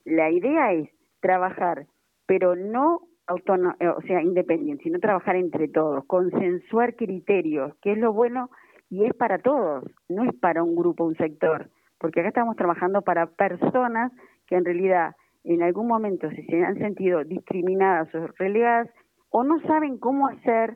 la 0.04 0.30
idea 0.30 0.74
es 0.74 0.90
trabajar, 1.20 1.86
pero 2.26 2.54
no 2.54 3.00
autónomo, 3.26 3.74
eh, 3.80 3.88
o 3.88 4.02
sea, 4.02 4.20
independiente, 4.22 4.84
sino 4.84 4.98
trabajar 4.98 5.36
entre 5.36 5.68
todos, 5.68 6.04
consensuar 6.04 6.94
criterios, 6.94 7.74
que 7.80 7.92
es 7.92 7.98
lo 7.98 8.12
bueno 8.12 8.50
y 8.90 9.04
es 9.04 9.14
para 9.14 9.38
todos, 9.38 9.84
no 10.08 10.24
es 10.24 10.34
para 10.36 10.62
un 10.62 10.76
grupo, 10.76 11.04
un 11.04 11.16
sector, 11.16 11.68
porque 11.98 12.20
acá 12.20 12.28
estamos 12.28 12.56
trabajando 12.56 13.02
para 13.02 13.26
personas 13.26 14.12
que 14.46 14.56
en 14.56 14.64
realidad 14.64 15.16
en 15.44 15.62
algún 15.62 15.86
momento 15.86 16.28
se 16.30 16.64
han 16.64 16.76
sentido 16.78 17.24
discriminadas 17.24 18.12
o 18.14 18.26
relegadas 18.38 18.88
o 19.30 19.44
no 19.44 19.60
saben 19.60 19.98
cómo 19.98 20.28
hacer 20.28 20.74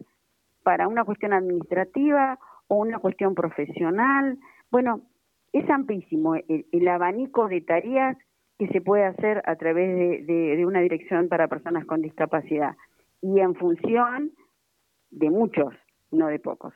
para 0.62 0.88
una 0.88 1.04
cuestión 1.04 1.32
administrativa 1.32 2.38
o 2.68 2.76
una 2.76 2.98
cuestión 2.98 3.34
profesional. 3.34 4.38
Bueno, 4.70 5.02
es 5.52 5.68
amplísimo 5.68 6.34
el, 6.36 6.88
abanico 6.88 7.48
de 7.48 7.60
tareas 7.60 8.16
que 8.58 8.68
se 8.68 8.80
puede 8.80 9.04
hacer 9.04 9.42
a 9.46 9.56
través 9.56 10.26
de, 10.26 10.64
una 10.64 10.80
dirección 10.80 11.28
para 11.28 11.48
personas 11.48 11.84
con 11.86 12.02
discapacidad 12.02 12.76
y 13.22 13.40
en 13.40 13.54
función 13.54 14.30
de 15.10 15.30
muchos, 15.30 15.74
no 16.12 16.28
de 16.28 16.38
pocos. 16.38 16.74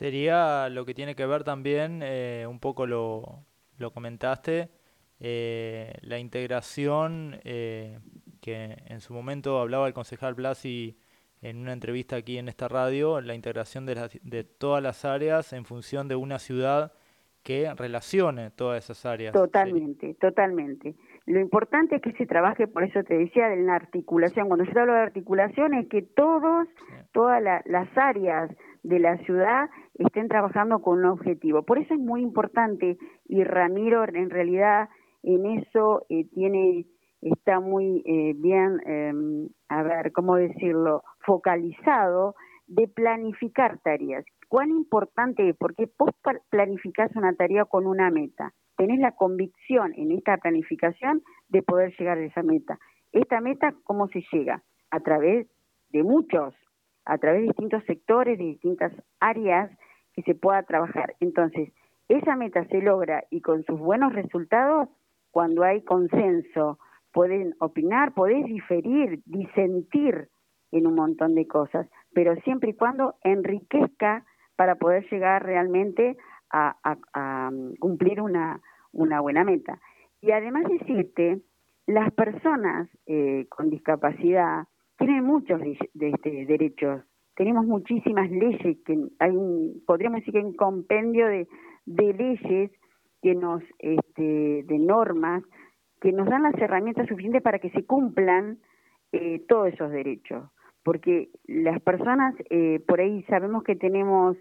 Sería 0.00 0.70
lo 0.70 0.86
que 0.86 0.94
tiene 0.94 1.14
que 1.14 1.26
ver 1.26 1.44
también, 1.44 2.00
eh, 2.02 2.46
un 2.48 2.58
poco 2.58 2.86
lo, 2.86 3.44
lo 3.76 3.92
comentaste, 3.92 4.70
eh, 5.20 5.92
la 6.00 6.18
integración 6.18 7.38
eh, 7.44 7.98
que 8.40 8.78
en 8.86 9.02
su 9.02 9.12
momento 9.12 9.60
hablaba 9.60 9.86
el 9.86 9.92
concejal 9.92 10.32
Blasi 10.32 10.96
en 11.42 11.58
una 11.58 11.74
entrevista 11.74 12.16
aquí 12.16 12.38
en 12.38 12.48
esta 12.48 12.66
radio, 12.66 13.20
la 13.20 13.34
integración 13.34 13.84
de, 13.84 14.08
de 14.22 14.42
todas 14.42 14.82
las 14.82 15.04
áreas 15.04 15.52
en 15.52 15.66
función 15.66 16.08
de 16.08 16.16
una 16.16 16.38
ciudad 16.38 16.94
que 17.42 17.70
relacione 17.74 18.50
todas 18.52 18.82
esas 18.82 19.04
áreas. 19.04 19.34
Totalmente, 19.34 20.14
totalmente. 20.14 20.94
Lo 21.26 21.40
importante 21.40 21.96
es 21.96 22.02
que 22.02 22.12
se 22.12 22.24
trabaje, 22.24 22.66
por 22.66 22.84
eso 22.84 23.02
te 23.04 23.18
decía, 23.18 23.52
en 23.52 23.66
la 23.66 23.74
articulación. 23.74 24.48
Cuando 24.48 24.64
yo 24.64 24.80
hablo 24.80 24.94
de 24.94 25.00
articulación 25.00 25.74
es 25.74 25.88
que 25.88 26.00
todos, 26.00 26.68
todas 27.12 27.42
las 27.42 27.98
áreas 27.98 28.50
de 28.82 28.98
la 28.98 29.18
ciudad 29.18 29.68
estén 29.94 30.28
trabajando 30.28 30.80
con 30.80 30.98
un 30.98 31.06
objetivo. 31.06 31.62
Por 31.62 31.78
eso 31.78 31.94
es 31.94 32.00
muy 32.00 32.22
importante 32.22 32.98
y 33.26 33.44
Ramiro 33.44 34.04
en 34.04 34.30
realidad 34.30 34.88
en 35.22 35.46
eso 35.46 36.06
eh, 36.08 36.24
tiene 36.32 36.86
está 37.20 37.60
muy 37.60 38.02
eh, 38.06 38.34
bien, 38.36 38.80
em, 38.86 39.48
a 39.68 39.82
ver, 39.82 40.12
¿cómo 40.12 40.36
decirlo?, 40.36 41.02
focalizado 41.20 42.34
de 42.66 42.88
planificar 42.88 43.78
tareas. 43.80 44.24
¿Cuán 44.48 44.70
importante 44.70 45.48
es? 45.48 45.56
Porque 45.56 45.88
vos 45.98 46.10
planificás 46.50 47.14
una 47.14 47.34
tarea 47.34 47.64
con 47.64 47.86
una 47.86 48.10
meta. 48.10 48.52
Tenés 48.76 49.00
la 49.00 49.12
convicción 49.12 49.92
en 49.96 50.12
esta 50.12 50.38
planificación 50.38 51.22
de 51.48 51.62
poder 51.62 51.94
llegar 51.98 52.18
a 52.18 52.24
esa 52.24 52.42
meta. 52.42 52.78
Esta 53.12 53.40
meta, 53.40 53.74
¿cómo 53.84 54.08
se 54.08 54.22
llega? 54.32 54.62
A 54.90 55.00
través 55.00 55.46
de 55.90 56.02
muchos, 56.02 56.54
a 57.04 57.18
través 57.18 57.42
de 57.42 57.48
distintos 57.48 57.84
sectores, 57.84 58.38
de 58.38 58.44
distintas 58.44 58.92
áreas 59.20 59.70
que 60.14 60.22
se 60.22 60.34
pueda 60.34 60.62
trabajar. 60.62 61.14
Entonces, 61.20 61.72
esa 62.08 62.36
meta 62.36 62.64
se 62.66 62.80
logra 62.80 63.24
y 63.30 63.40
con 63.40 63.64
sus 63.64 63.78
buenos 63.78 64.12
resultados 64.12 64.88
cuando 65.30 65.62
hay 65.62 65.82
consenso, 65.82 66.78
pueden 67.12 67.54
opinar, 67.60 68.12
podés 68.14 68.44
diferir, 68.44 69.22
disentir 69.26 70.28
en 70.72 70.86
un 70.86 70.94
montón 70.94 71.34
de 71.34 71.46
cosas, 71.46 71.88
pero 72.12 72.34
siempre 72.42 72.70
y 72.70 72.74
cuando 72.74 73.14
enriquezca 73.22 74.24
para 74.56 74.76
poder 74.76 75.08
llegar 75.10 75.44
realmente 75.44 76.16
a, 76.50 77.50
mm, 77.50 77.74
cumplir 77.78 78.20
una, 78.20 78.60
buena 78.92 79.44
meta. 79.44 79.80
Y 80.20 80.32
además 80.32 80.64
decirte, 80.68 81.40
las 81.86 82.12
personas 82.12 82.88
eh, 83.06 83.46
con 83.48 83.70
discapacidad 83.70 84.64
tienen 84.98 85.24
muchos 85.24 85.60
de, 85.60 85.78
este, 86.08 86.46
derechos. 86.46 87.02
Tenemos 87.36 87.64
muchísimas 87.64 88.30
leyes, 88.30 88.78
que 88.84 88.98
hay 89.18 89.32
podríamos 89.86 90.20
decir 90.20 90.34
que 90.34 90.40
un 90.40 90.54
compendio 90.54 91.26
de, 91.26 91.48
de 91.86 92.12
leyes 92.12 92.70
que 93.22 93.34
nos, 93.34 93.62
este, 93.78 94.62
de 94.64 94.78
normas, 94.78 95.42
que 96.00 96.12
nos 96.12 96.28
dan 96.28 96.42
las 96.42 96.54
herramientas 96.54 97.06
suficientes 97.08 97.42
para 97.42 97.58
que 97.58 97.70
se 97.70 97.84
cumplan 97.84 98.58
eh, 99.12 99.44
todos 99.48 99.72
esos 99.72 99.90
derechos. 99.90 100.48
Porque 100.82 101.28
las 101.46 101.80
personas, 101.82 102.34
eh, 102.48 102.80
por 102.86 103.00
ahí 103.00 103.22
sabemos 103.24 103.62
que 103.64 103.76
tenemos, 103.76 104.36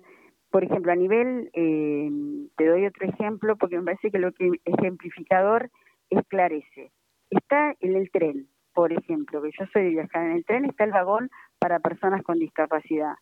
por 0.52 0.64
ejemplo, 0.64 0.92
a 0.92 0.96
nivel, 0.96 1.50
eh, 1.54 2.10
te 2.56 2.66
doy 2.66 2.86
otro 2.86 3.08
ejemplo, 3.08 3.58
porque 3.58 3.78
me 3.78 3.84
parece 3.84 4.10
que 4.10 4.20
lo 4.20 4.32
que 4.32 4.52
ejemplificador 4.64 5.70
esclarece. 6.10 6.92
Está 7.30 7.76
en 7.82 7.96
el 7.96 8.10
tren, 8.10 8.48
por 8.74 8.94
ejemplo, 8.94 9.42
que 9.42 9.52
yo 9.52 9.66
soy 9.74 9.84
de 9.84 9.90
viajar 9.90 10.26
en 10.28 10.32
el 10.32 10.46
tren, 10.46 10.66
está 10.66 10.86
el 10.86 10.92
vagón 10.92 11.30
para 11.60 11.80
personas 11.80 12.24
con 12.24 12.40
discapacidad. 12.40 13.14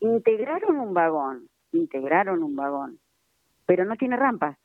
Integraron 0.00 0.78
un 0.78 0.94
vagón, 0.94 1.48
integraron 1.72 2.42
un 2.42 2.56
vagón, 2.56 2.98
pero 3.66 3.84
no 3.84 3.96
tiene 3.96 4.16
rampas. 4.16 4.56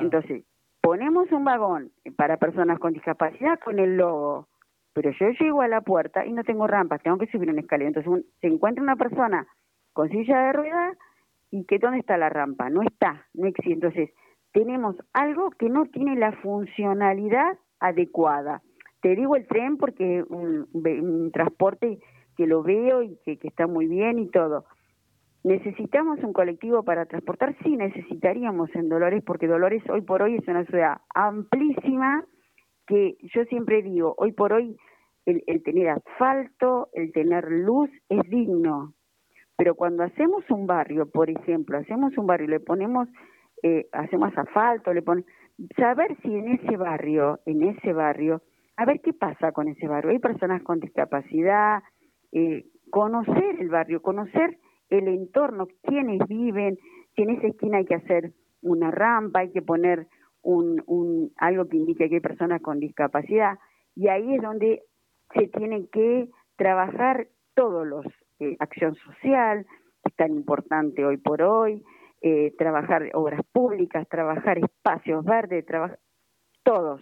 Entonces, 0.00 0.44
ponemos 0.80 1.30
un 1.32 1.44
vagón 1.44 1.90
para 2.16 2.36
personas 2.36 2.78
con 2.78 2.92
discapacidad 2.92 3.58
con 3.58 3.78
el 3.78 3.96
logo, 3.96 4.48
pero 4.92 5.10
yo 5.10 5.30
llego 5.30 5.62
a 5.62 5.68
la 5.68 5.80
puerta 5.80 6.24
y 6.24 6.32
no 6.32 6.44
tengo 6.44 6.66
rampas, 6.66 7.02
tengo 7.02 7.18
que 7.18 7.26
subir 7.26 7.50
una 7.50 7.60
escalera. 7.60 7.88
Entonces, 7.88 8.24
se 8.40 8.46
encuentra 8.46 8.82
una 8.82 8.96
persona 8.96 9.46
con 9.92 10.08
silla 10.10 10.46
de 10.46 10.52
ruedas 10.52 10.96
y 11.50 11.64
que 11.64 11.78
dónde 11.78 11.98
está 11.98 12.16
la 12.16 12.28
rampa, 12.28 12.70
no 12.70 12.82
está, 12.82 13.26
no 13.34 13.46
existe. 13.46 13.72
Entonces, 13.72 14.10
tenemos 14.52 14.96
algo 15.12 15.50
que 15.50 15.68
no 15.68 15.86
tiene 15.86 16.16
la 16.16 16.32
funcionalidad 16.32 17.58
adecuada. 17.80 18.62
Te 19.00 19.16
digo 19.16 19.34
el 19.36 19.46
tren 19.46 19.76
porque 19.78 20.20
es 20.20 20.26
un, 20.28 21.30
transporte 21.32 21.98
que 22.36 22.46
lo 22.46 22.62
veo 22.62 23.02
y 23.02 23.16
que 23.24 23.38
está 23.42 23.66
muy 23.66 23.86
bien 23.86 24.18
y 24.18 24.28
todo 24.28 24.64
¿Necesitamos 25.44 26.20
un 26.22 26.32
colectivo 26.32 26.84
para 26.84 27.06
transportar? 27.06 27.56
Sí, 27.64 27.76
necesitaríamos 27.76 28.72
en 28.76 28.88
Dolores, 28.88 29.24
porque 29.24 29.48
Dolores 29.48 29.82
hoy 29.90 30.02
por 30.02 30.22
hoy 30.22 30.36
es 30.36 30.46
una 30.46 30.64
ciudad 30.66 30.98
amplísima 31.14 32.24
que 32.86 33.16
yo 33.34 33.44
siempre 33.46 33.82
digo, 33.82 34.14
hoy 34.18 34.32
por 34.32 34.52
hoy 34.52 34.76
el, 35.26 35.62
tener 35.64 35.88
asfalto, 35.88 36.90
el 36.92 37.12
tener 37.12 37.50
luz 37.50 37.90
es 38.08 38.22
digno. 38.30 38.94
Pero 39.56 39.74
cuando 39.74 40.04
hacemos 40.04 40.48
un 40.48 40.66
barrio, 40.66 41.10
por 41.10 41.28
ejemplo, 41.28 41.78
hacemos 41.78 42.16
un 42.16 42.26
barrio, 42.26 42.46
le 42.46 42.60
ponemos, 42.60 43.08
eh, 43.64 43.86
hacemos 43.92 44.36
asfalto, 44.36 44.92
le 44.92 45.02
ponemos, 45.02 45.28
saber 45.76 46.16
si 46.22 46.34
en 46.34 46.52
ese 46.52 46.76
barrio, 46.76 47.40
en 47.46 47.64
ese 47.64 47.92
barrio, 47.92 48.42
a 48.76 48.84
ver 48.84 49.00
qué 49.00 49.12
pasa 49.12 49.50
con 49.50 49.66
ese 49.66 49.88
barrio. 49.88 50.12
Hay 50.12 50.20
personas 50.20 50.62
con 50.62 50.78
discapacidad, 50.78 51.82
eh, 52.32 52.66
conocer 52.90 53.60
el 53.60 53.68
barrio, 53.68 54.02
conocer 54.02 54.58
el 54.90 55.08
entorno, 55.08 55.68
quiénes 55.82 56.26
viven, 56.28 56.78
si 57.14 57.22
en 57.22 57.30
esa 57.30 57.46
esquina 57.46 57.78
hay 57.78 57.86
que 57.86 57.94
hacer 57.94 58.32
una 58.60 58.90
rampa, 58.90 59.40
hay 59.40 59.52
que 59.52 59.62
poner 59.62 60.06
un, 60.42 60.82
un, 60.86 61.32
algo 61.36 61.68
que 61.68 61.76
indique 61.76 62.08
que 62.08 62.16
hay 62.16 62.20
personas 62.20 62.60
con 62.60 62.80
discapacidad, 62.80 63.58
y 63.94 64.08
ahí 64.08 64.34
es 64.34 64.42
donde 64.42 64.82
se 65.34 65.48
tiene 65.48 65.86
que 65.88 66.28
trabajar 66.56 67.28
todos 67.54 67.86
los, 67.86 68.06
eh, 68.40 68.56
acción 68.58 68.94
social, 68.96 69.64
que 70.02 70.10
es 70.10 70.16
tan 70.16 70.34
importante 70.34 71.04
hoy 71.04 71.16
por 71.16 71.42
hoy, 71.42 71.82
eh, 72.22 72.54
trabajar 72.58 73.08
obras 73.14 73.40
públicas, 73.52 74.08
trabajar 74.08 74.58
espacios 74.58 75.24
verdes, 75.24 75.64
trabajar 75.64 75.98
todos, 76.62 77.00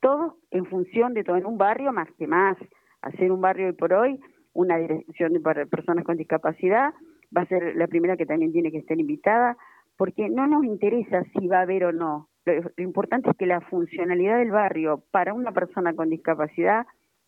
todos 0.00 0.34
en 0.50 0.66
función 0.66 1.14
de 1.14 1.24
todo, 1.24 1.36
en 1.36 1.46
un 1.46 1.58
barrio 1.58 1.92
más 1.92 2.08
que 2.18 2.26
más, 2.26 2.56
hacer 3.02 3.30
un 3.30 3.40
barrio 3.40 3.66
hoy 3.66 3.72
por 3.72 3.92
hoy, 3.92 4.20
una 4.52 4.78
dirección 4.78 5.40
para 5.42 5.66
personas 5.66 6.04
con 6.04 6.16
discapacidad, 6.16 6.92
va 7.36 7.42
a 7.42 7.46
ser 7.46 7.76
la 7.76 7.86
primera 7.86 8.16
que 8.16 8.26
también 8.26 8.52
tiene 8.52 8.70
que 8.70 8.78
estar 8.78 8.98
invitada, 8.98 9.56
porque 9.96 10.28
no 10.28 10.46
nos 10.46 10.64
interesa 10.64 11.24
si 11.32 11.46
va 11.46 11.58
a 11.58 11.62
haber 11.62 11.84
o 11.84 11.92
no. 11.92 12.28
Lo, 12.46 12.82
importante 12.82 13.30
es 13.30 13.36
que 13.36 13.46
la 13.46 13.60
funcionalidad 13.60 14.38
del 14.38 14.50
barrio 14.50 15.04
para 15.10 15.34
una 15.34 15.52
persona 15.52 15.94
con 15.94 16.08
discapacidad 16.08 16.86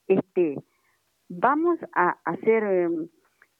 esté. 0.08 0.56
Vamos 1.28 1.78
a 1.94 2.16
hacer 2.24 2.62
em, 2.64 3.08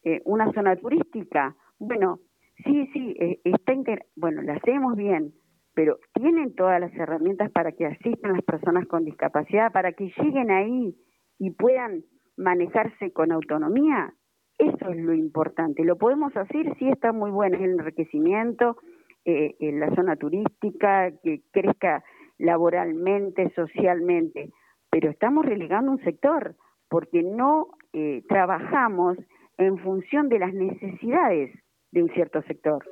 eh, 0.05 0.23
una 0.25 0.51
zona 0.53 0.77
turística. 0.77 1.55
Bueno, 1.79 2.21
sí, 2.65 2.89
sí, 2.93 3.15
eh, 3.21 3.41
está 3.45 3.73
bueno, 4.17 4.43
la 4.43 4.55
hacemos 4.55 4.97
bien, 4.97 5.35
pero 5.75 5.99
tienen 6.15 6.55
todas 6.55 6.81
las 6.81 6.95
herramientas 6.95 7.51
para 7.51 7.73
que 7.73 7.87
asistan 7.87 8.33
las 8.33 8.43
personas 8.43 8.87
con 8.87 9.05
discapacidad, 9.05 9.73
para 9.73 9.93
que 9.93 10.13
lleguen 10.19 10.51
ahí 10.51 10.97
y 11.39 11.51
puedan 11.51 12.05
manejarse 12.37 13.13
con 13.13 13.33
autonomía. 13.33 14.13
Eso 14.59 14.91
es 14.91 14.97
lo 14.97 15.15
importante. 15.15 15.85
Lo 15.85 15.97
podemos 15.97 16.37
hacer, 16.37 16.77
sí 16.79 16.89
está 16.89 17.13
muy 17.13 17.31
bueno 17.31 17.59
el 17.59 17.73
enriquecimiento 17.73 18.77
eh, 19.25 19.55
en 19.61 19.81
la 19.81 19.95
zona 19.95 20.17
turística, 20.17 21.11
que 21.23 21.43
crezca 21.53 22.05
laboralmente, 22.39 23.53
socialmente, 23.55 24.51
pero 24.91 25.11
estamos 25.11 25.47
relegando 25.47 25.93
un 25.93 26.03
sector 26.03 26.57
porque 26.89 27.23
no 27.23 27.69
eh, 27.93 28.23
trabajamos 28.29 29.17
en 29.59 29.79
función 29.79 30.29
de 30.29 30.39
las 30.39 30.53
necesidades 30.53 31.51
de 31.91 32.03
un 32.03 32.11
cierto 32.11 32.43
sector. 32.43 32.85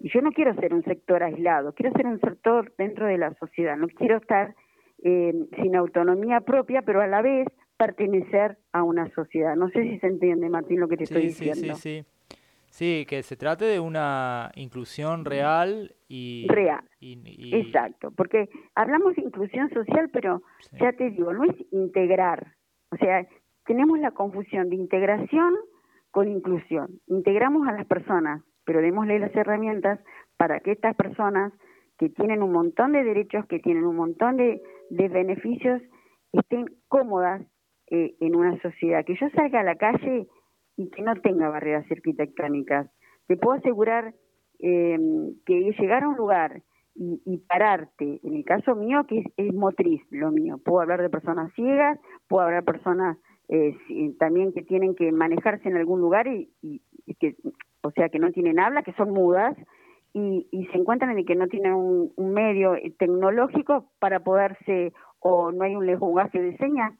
Y 0.00 0.10
yo 0.10 0.20
no 0.20 0.32
quiero 0.32 0.54
ser 0.54 0.72
un 0.74 0.84
sector 0.84 1.22
aislado, 1.22 1.72
quiero 1.74 1.92
ser 1.96 2.06
un 2.06 2.20
sector 2.20 2.72
dentro 2.78 3.06
de 3.06 3.18
la 3.18 3.34
sociedad, 3.34 3.76
no 3.76 3.88
quiero 3.88 4.18
estar 4.18 4.54
eh, 5.02 5.34
sin 5.60 5.76
autonomía 5.76 6.40
propia, 6.40 6.82
pero 6.82 7.00
a 7.00 7.06
la 7.06 7.20
vez 7.20 7.48
pertenecer 7.86 8.58
a 8.72 8.82
una 8.82 9.12
sociedad. 9.14 9.56
No 9.56 9.68
sé 9.70 9.82
si 9.82 9.98
se 9.98 10.06
entiende, 10.06 10.48
Martín, 10.48 10.80
lo 10.80 10.88
que 10.88 10.96
te 10.96 11.04
estoy 11.04 11.26
diciendo. 11.26 11.74
Sí, 11.74 12.04
sí, 12.68 13.00
sí. 13.00 13.06
que 13.06 13.22
se 13.22 13.36
trate 13.36 13.64
de 13.64 13.80
una 13.80 14.50
inclusión 14.54 15.24
real 15.24 15.94
y... 16.08 16.46
Real, 16.48 16.84
exacto, 17.00 18.10
porque 18.16 18.48
hablamos 18.74 19.14
de 19.16 19.22
inclusión 19.22 19.70
social, 19.70 20.08
pero 20.12 20.42
ya 20.80 20.92
te 20.92 21.10
digo, 21.10 21.32
no 21.32 21.44
es 21.44 21.54
integrar. 21.72 22.54
O 22.90 22.96
sea, 22.96 23.26
tenemos 23.66 23.98
la 23.98 24.12
confusión 24.12 24.70
de 24.70 24.76
integración 24.76 25.54
con 26.10 26.28
inclusión. 26.28 27.00
Integramos 27.06 27.66
a 27.68 27.72
las 27.72 27.86
personas, 27.86 28.42
pero 28.64 28.80
démosle 28.80 29.18
las 29.18 29.34
herramientas 29.34 30.00
para 30.36 30.60
que 30.60 30.72
estas 30.72 30.94
personas 30.96 31.52
que 31.98 32.08
tienen 32.08 32.42
un 32.42 32.52
montón 32.52 32.92
de 32.92 33.04
derechos, 33.04 33.46
que 33.46 33.58
tienen 33.58 33.84
un 33.84 33.96
montón 33.96 34.36
de, 34.36 34.60
beneficios, 34.90 35.82
estén 36.32 36.66
cómodas 36.88 37.42
eh, 37.90 38.14
en 38.20 38.36
una 38.36 38.60
sociedad. 38.60 39.04
Que 39.04 39.16
yo 39.16 39.28
salga 39.30 39.60
a 39.60 39.64
la 39.64 39.76
calle 39.76 40.26
y 40.76 40.90
que 40.90 41.02
no 41.02 41.14
tenga 41.16 41.48
barreras 41.48 41.90
arquitectónicas. 41.90 42.90
Te 43.26 43.36
puedo 43.36 43.58
asegurar 43.58 44.14
eh, 44.60 44.98
que 45.46 45.74
llegar 45.78 46.04
a 46.04 46.08
un 46.08 46.16
lugar 46.16 46.62
y, 46.96 47.38
pararte, 47.48 48.20
en 48.22 48.36
el 48.36 48.44
caso 48.44 48.76
mío, 48.76 49.04
que 49.08 49.24
es, 49.36 49.54
motriz 49.54 50.00
lo 50.10 50.30
mío, 50.30 50.58
puedo 50.64 50.80
hablar 50.80 51.02
de 51.02 51.10
personas 51.10 51.52
ciegas, 51.54 51.98
puedo 52.28 52.44
hablar 52.44 52.62
de 52.62 52.72
personas 52.72 53.18
eh, 53.48 53.76
también 54.18 54.52
que 54.52 54.62
tienen 54.62 54.94
que 54.94 55.10
manejarse 55.10 55.68
en 55.68 55.76
algún 55.76 56.00
lugar 56.00 56.28
y, 56.28 56.50
que, 57.18 57.34
o 57.82 57.90
sea, 57.90 58.08
que 58.08 58.20
no 58.20 58.30
tienen 58.30 58.60
habla, 58.60 58.82
que 58.82 58.92
son 58.92 59.10
mudas, 59.10 59.56
y, 60.12 60.46
se 60.70 60.78
encuentran 60.78 61.10
en 61.10 61.18
el 61.18 61.26
que 61.26 61.34
no 61.34 61.48
tienen 61.48 61.74
un, 61.74 62.12
medio 62.32 62.76
tecnológico 62.98 63.90
para 63.98 64.20
poderse, 64.20 64.92
o 65.18 65.50
no 65.50 65.64
hay 65.64 65.74
un 65.74 65.86
lenguaje 65.86 66.40
de 66.40 66.56
señas, 66.58 66.94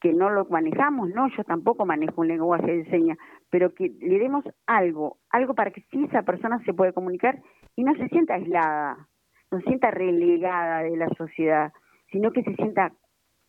que 0.00 0.12
no 0.12 0.30
lo 0.30 0.44
manejamos, 0.46 1.10
no, 1.10 1.28
yo 1.36 1.44
tampoco 1.44 1.84
manejo 1.84 2.20
un 2.20 2.28
lenguaje 2.28 2.76
de 2.78 2.90
señas, 2.90 3.18
pero 3.50 3.74
que 3.74 3.90
le 4.00 4.18
demos 4.18 4.44
algo, 4.66 5.18
algo 5.30 5.54
para 5.54 5.70
que 5.70 5.82
sí 5.90 6.04
esa 6.04 6.22
persona 6.22 6.62
se 6.64 6.72
pueda 6.72 6.92
comunicar 6.92 7.40
y 7.74 7.82
no 7.82 7.94
se 7.94 8.08
sienta 8.08 8.34
aislada, 8.34 9.08
no 9.50 9.58
se 9.58 9.64
sienta 9.64 9.90
relegada 9.90 10.82
de 10.82 10.96
la 10.96 11.08
sociedad, 11.16 11.72
sino 12.10 12.32
que 12.32 12.42
se 12.42 12.54
sienta 12.54 12.92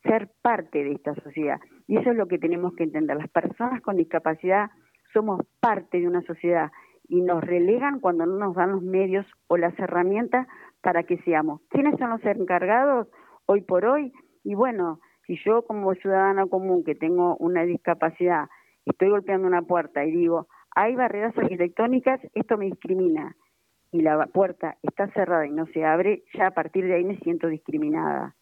ser 0.04 0.30
parte 0.42 0.84
de 0.84 0.94
esta 0.94 1.14
sociedad. 1.16 1.60
Y 1.88 1.98
eso 1.98 2.12
es 2.12 2.18
lo 2.18 2.28
que 2.28 2.40
tenemos 2.40 2.74
que 2.76 2.84
entender. 2.84 3.18
Las 3.18 3.30
personas 3.30 3.82
con 3.82 3.98
discapacidad 3.98 4.70
somos 5.14 5.42
parte 5.60 6.00
de 6.00 6.08
una 6.08 6.22
sociedad 6.22 6.72
y 7.08 7.22
nos 7.22 7.44
relegan 7.44 8.00
cuando 8.00 8.26
no 8.26 8.38
nos 8.38 8.56
dan 8.56 8.72
los 8.72 8.84
medios 8.84 9.26
o 9.48 9.58
las 9.58 9.78
herramientas 9.80 10.48
para 10.82 11.04
que 11.04 11.18
seamos. 11.20 11.62
¿Quiénes 11.70 11.98
son 11.98 12.12
los 12.12 12.24
encargados 12.24 13.08
hoy 13.46 13.62
por 13.62 13.86
hoy? 13.86 14.14
Y 14.44 14.56
bueno, 14.56 15.00
si 15.30 15.38
yo 15.46 15.62
como 15.62 15.94
ciudadana 15.94 16.48
común 16.48 16.84
que 16.84 16.96
tengo 16.96 17.38
una 17.38 17.64
discapacidad 17.64 18.50
estoy 18.84 19.10
golpeando 19.10 19.48
una 19.48 19.62
puerta 19.62 20.04
y 20.04 20.12
digo, 20.12 20.48
hay 20.76 20.96
barreras 20.96 21.38
arquitectónicas, 21.38 22.20
esto 22.34 22.58
me 22.58 22.66
discrimina 22.66 23.36
y 23.92 24.02
la 24.02 24.26
puerta 24.26 24.78
está 24.82 25.08
cerrada 25.12 25.46
y 25.46 25.52
no 25.52 25.68
se 25.68 25.86
abre, 25.86 26.24
ya 26.34 26.48
a 26.48 26.52
partir 26.52 26.86
de 26.86 26.96
ahí 26.96 27.04
me 27.04 27.20
siento 27.20 27.48
discriminada. 27.48 28.36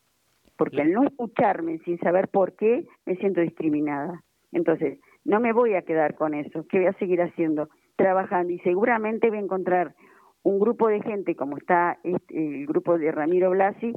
Porque 0.58 0.82
al 0.82 0.93
no 0.93 1.04
escucharme 1.04 1.80
sin 1.80 2.00
saber 2.00 2.30
por 2.30 2.56
qué, 2.56 2.86
me 3.06 3.17
siento 3.17 3.41
discriminada. 3.41 4.23
Entonces, 4.54 5.00
no 5.26 5.41
me 5.41 5.52
voy 5.52 5.76
a 5.76 5.82
quedar 5.82 6.15
con 6.15 6.34
eso. 6.34 6.65
¿Qué 6.69 6.80
voy 6.80 6.88
a 6.88 6.93
seguir 6.93 7.21
haciendo? 7.21 7.69
Trabajando 7.97 8.54
y 8.54 8.60
seguramente 8.60 9.30
voy 9.30 9.39
a 9.39 9.41
encontrar 9.41 9.93
un 10.43 10.58
grupo 10.60 10.88
de 10.88 11.02
gente, 11.02 11.36
como 11.36 11.58
está 11.58 12.00
este, 12.04 12.62
el 12.62 12.65
grupo 12.65 12.97
de 12.97 13.12
Ramiro 13.12 13.50
Blasi, 13.50 13.93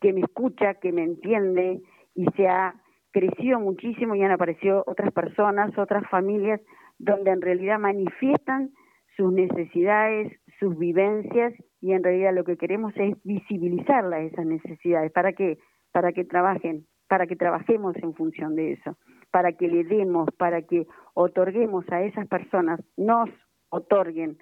que 0.00 0.14
me 0.14 0.20
escucha, 0.20 0.74
que 0.74 0.90
me 0.90 1.04
entiende 1.04 1.82
y 2.14 2.26
se 2.36 2.48
ha 2.48 2.74
crecido 3.12 3.58
muchísimo 3.58 4.14
y 4.14 4.22
han 4.22 4.30
aparecido 4.30 4.84
otras 4.86 5.12
personas, 5.12 5.76
otras 5.78 6.08
familias, 6.08 6.60
donde 6.98 7.30
en 7.30 7.40
realidad 7.40 7.78
manifiestan 7.78 8.70
sus 9.16 9.32
necesidades, 9.32 10.32
sus 10.58 10.78
vivencias 10.78 11.52
y 11.80 11.92
en 11.92 12.02
realidad 12.02 12.34
lo 12.34 12.44
que 12.44 12.56
queremos 12.56 12.92
es 12.96 13.16
visibilizarlas 13.24 14.32
esas 14.32 14.46
necesidades 14.46 15.10
para 15.12 15.32
que 15.32 15.58
para 15.92 16.12
que 16.12 16.24
trabajen, 16.24 16.86
para 17.08 17.26
que 17.26 17.34
trabajemos 17.34 17.96
en 17.96 18.14
función 18.14 18.54
de 18.54 18.72
eso, 18.72 18.96
para 19.32 19.52
que 19.52 19.66
le 19.66 19.82
demos, 19.82 20.28
para 20.38 20.62
que 20.62 20.86
otorguemos 21.14 21.84
a 21.90 22.02
esas 22.02 22.28
personas, 22.28 22.80
nos 22.96 23.28
otorguen 23.70 24.38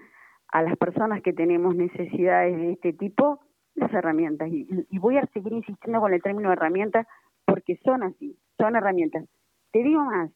a 0.49 0.63
las 0.63 0.77
personas 0.77 1.23
que 1.23 1.33
tenemos 1.33 1.75
necesidades 1.75 2.57
de 2.57 2.73
este 2.73 2.93
tipo 2.93 3.41
las 3.75 3.93
herramientas. 3.93 4.49
Y, 4.51 4.67
y 4.91 4.99
voy 4.99 5.17
a 5.17 5.27
seguir 5.33 5.53
insistiendo 5.53 6.01
con 6.01 6.13
el 6.13 6.23
término 6.23 6.53
herramientas 6.53 7.07
porque 7.49 7.77
son 7.83 8.03
así, 8.03 8.37
son 8.59 8.77
herramientas. 8.77 9.25
Te 9.73 9.83
digo 9.83 10.05
más, 10.05 10.31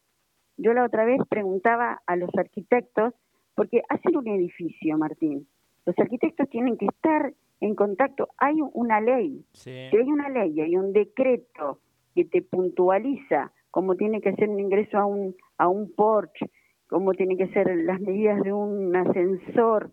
yo 0.57 0.72
la 0.72 0.85
otra 0.85 1.05
vez 1.05 1.20
preguntaba 1.29 2.01
a 2.07 2.16
los 2.16 2.31
arquitectos, 2.37 3.12
porque 3.55 3.83
hacen 3.90 4.16
un 4.16 4.27
edificio, 4.29 4.96
Martín, 4.96 5.46
los 5.85 5.98
arquitectos 5.98 6.48
tienen 6.48 6.79
que 6.79 6.87
estar 6.87 7.35
en 7.61 7.75
contacto. 7.75 8.29
Hay 8.38 8.57
una 8.72 9.01
ley, 9.01 9.44
hay 9.66 10.11
una 10.11 10.31
ley, 10.31 10.59
hay 10.61 10.77
un 10.77 10.92
decreto 10.92 11.81
que 12.14 12.25
te 12.25 12.40
puntualiza 12.40 13.53
cómo 13.70 13.94
tiene 13.94 14.20
que 14.22 14.35
ser 14.35 14.48
un 14.48 14.61
ingreso 14.61 14.96
a 14.98 15.05
un, 15.05 15.37
a 15.59 15.68
un 15.68 15.92
porche, 15.92 16.51
cómo 16.88 17.12
tienen 17.12 17.37
que 17.37 17.48
ser 17.48 17.75
las 17.85 18.01
medidas 18.01 18.42
de 18.42 18.53
un 18.55 18.94
ascensor, 18.96 19.90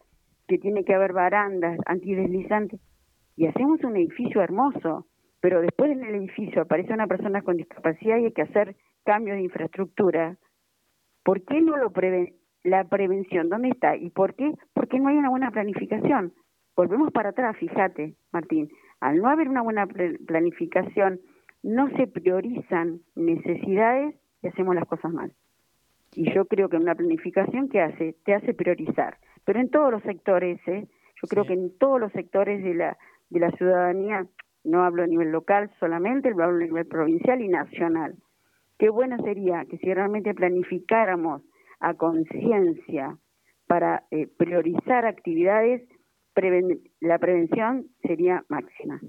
que 0.47 0.57
tiene 0.57 0.85
que 0.85 0.93
haber 0.93 1.11
barandas 1.11 1.77
antideslizantes. 1.85 2.79
Y 3.35 3.47
hacemos 3.47 3.83
un 3.83 3.97
edificio 3.97 4.41
hermoso, 4.41 5.05
pero 5.41 5.61
después 5.61 5.91
en 5.91 6.03
el 6.03 6.15
edificio 6.15 6.61
aparece 6.61 6.93
una 6.93 7.07
persona 7.07 7.41
con 7.41 7.57
discapacidad 7.57 8.17
y 8.17 8.25
hay 8.25 8.31
que 8.31 8.41
hacer 8.41 8.75
cambios 9.05 9.37
de 9.37 9.43
infraestructura. 9.43 10.37
¿Por 11.23 11.43
qué 11.43 11.61
no 11.61 11.77
lo 11.77 11.91
preven 11.91 12.33
la 12.63 12.83
prevención, 12.83 13.49
¿dónde 13.49 13.69
está? 13.69 13.95
¿Y 13.95 14.09
por 14.09 14.35
qué? 14.35 14.53
Porque 14.73 14.99
no 14.99 15.09
hay 15.09 15.17
una 15.17 15.29
buena 15.29 15.51
planificación. 15.51 16.33
Volvemos 16.75 17.11
para 17.11 17.29
atrás, 17.29 17.57
fíjate, 17.57 18.15
Martín. 18.31 18.69
Al 18.99 19.17
no 19.21 19.29
haber 19.29 19.47
una 19.47 19.61
buena 19.61 19.87
planificación, 19.87 21.21
no 21.63 21.89
se 21.95 22.07
priorizan 22.07 23.01
necesidades 23.15 24.15
y 24.41 24.47
hacemos 24.47 24.75
las 24.75 24.85
cosas 24.85 25.11
mal. 25.11 25.33
Y 26.15 26.33
yo 26.33 26.45
creo 26.45 26.69
que 26.69 26.77
una 26.77 26.95
planificación, 26.95 27.69
¿qué 27.69 27.81
hace? 27.81 28.15
Te 28.25 28.33
hace 28.33 28.53
priorizar. 28.53 29.17
Pero 29.45 29.59
en 29.59 29.69
todos 29.69 29.91
los 29.91 30.03
sectores, 30.03 30.59
¿eh? 30.67 30.87
yo 31.21 31.27
creo 31.27 31.45
que 31.45 31.53
en 31.53 31.77
todos 31.77 31.99
los 31.99 32.11
sectores 32.11 32.63
de 32.63 32.73
la, 32.73 32.97
de 33.29 33.39
la 33.39 33.51
ciudadanía, 33.51 34.25
no 34.63 34.83
hablo 34.83 35.03
a 35.03 35.07
nivel 35.07 35.31
local 35.31 35.71
solamente, 35.79 36.31
lo 36.31 36.43
hablo 36.43 36.63
a 36.63 36.67
nivel 36.67 36.85
provincial 36.85 37.41
y 37.41 37.47
nacional. 37.47 38.15
Qué 38.77 38.89
bueno 38.89 39.17
sería 39.23 39.65
que 39.65 39.77
si 39.77 39.93
realmente 39.93 40.33
planificáramos 40.33 41.41
a 41.79 41.93
conciencia 41.95 43.17
para 43.67 44.05
eh, 44.11 44.27
priorizar 44.27 45.05
actividades, 45.05 45.81
la 47.01 47.19
prevención 47.19 47.87
sería 48.01 48.43
máxima, 48.47 49.01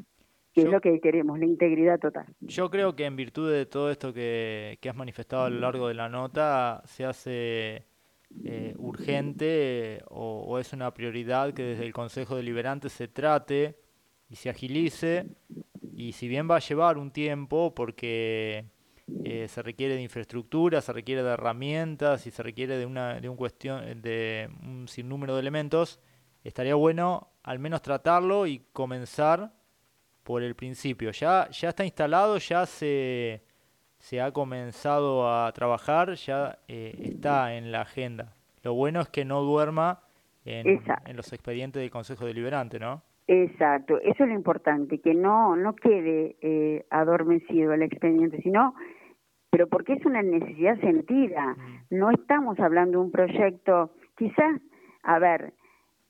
que 0.53 0.63
es 0.63 0.69
lo 0.69 0.81
que 0.81 1.01
queremos, 1.01 1.39
la 1.39 1.47
integridad 1.47 2.01
total. 2.01 2.27
Yo 2.41 2.69
creo 2.71 2.97
que 2.97 3.05
en 3.05 3.15
virtud 3.15 3.53
de 3.53 3.67
todo 3.67 3.91
esto 3.91 4.13
que, 4.13 4.79
has 4.89 4.97
manifestado 4.97 5.45
a 5.45 5.51
lo 5.51 5.61
largo 5.61 5.89
de 5.89 5.95
la 5.95 6.09
nota, 6.09 6.83
se 6.85 7.05
hace 7.05 7.87
eh, 8.45 8.75
urgente 8.77 10.03
o, 10.09 10.45
o, 10.49 10.59
es 10.59 10.73
una 10.73 10.93
prioridad 10.93 11.55
que 11.55 11.63
desde 11.63 11.87
el 11.87 11.93
Consejo 11.93 12.37
Deliberante 12.37 12.89
se 12.89 13.07
trate 13.07 13.80
y 14.31 14.37
se 14.37 14.49
agilice, 14.49 15.27
y 15.93 16.13
si 16.13 16.29
bien 16.29 16.49
va 16.49 16.57
a 16.57 16.61
llevar 16.61 16.97
un 16.97 17.11
tiempo, 17.11 17.75
porque 17.75 18.65
eh, 19.25 19.49
se 19.49 19.63
requiere 19.63 19.97
de 19.97 20.03
infraestructura, 20.03 20.81
se 20.81 20.93
requiere 20.93 21.23
de 21.23 21.31
herramientas 21.31 22.27
y 22.27 22.31
se 22.31 22.43
requiere 22.43 22.79
de 22.79 22.87
una 22.87 23.21
de 23.21 23.29
un 23.29 23.37
cuestión 23.37 24.01
de 24.01 24.49
un 24.63 24.87
sinnúmero 24.89 25.35
de 25.35 25.41
elementos, 25.41 26.01
estaría 26.45 26.75
bueno 26.77 27.29
al 27.43 27.59
menos 27.59 27.83
tratarlo 27.83 28.47
y 28.47 28.65
comenzar 28.73 29.53
por 30.23 30.43
el 30.43 30.55
principio. 30.55 31.11
Ya 31.11 31.51
ya 31.51 31.71
está 31.71 31.85
instalado, 31.85 32.39
ya 32.39 32.67
se 32.67 33.43
se 33.99 34.21
ha 34.21 34.33
comenzado 34.33 35.29
a 35.29 35.53
trabajar, 35.53 36.15
ya 36.15 36.59
eh, 36.69 36.95
está 37.03 37.55
en 37.57 37.73
la 37.73 37.83
agenda. 37.83 38.35
Lo 38.63 38.75
bueno 38.75 39.01
es 39.01 39.09
que 39.09 39.25
no 39.25 39.43
duerma 39.43 40.03
en, 40.45 40.83
en, 41.05 41.17
los 41.17 41.33
expedientes 41.33 41.81
del 41.81 41.91
Consejo 41.91 42.25
Deliberante, 42.25 42.79
¿no? 42.79 43.03
Exacto, 43.33 44.01
eso 44.01 44.25
es 44.25 44.29
lo 44.29 44.35
importante, 44.35 44.99
que 44.99 45.15
no 45.15 45.55
no 45.55 45.77
quede 45.77 46.35
eh, 46.41 46.85
adormecido 46.91 47.73
el 47.73 47.83
expediente, 47.83 48.43
sino 48.43 48.75
pero 49.51 49.69
porque 49.69 49.93
es 49.93 50.05
una 50.05 50.21
necesidad 50.21 50.81
sentida. 50.81 51.55
Mm. 51.55 51.97
No 51.97 52.11
estamos 52.11 52.59
hablando 52.59 52.99
de 52.99 53.05
un 53.05 53.13
proyecto, 53.13 53.93
quizás, 54.17 54.61
a 55.05 55.21
ver, 55.21 55.53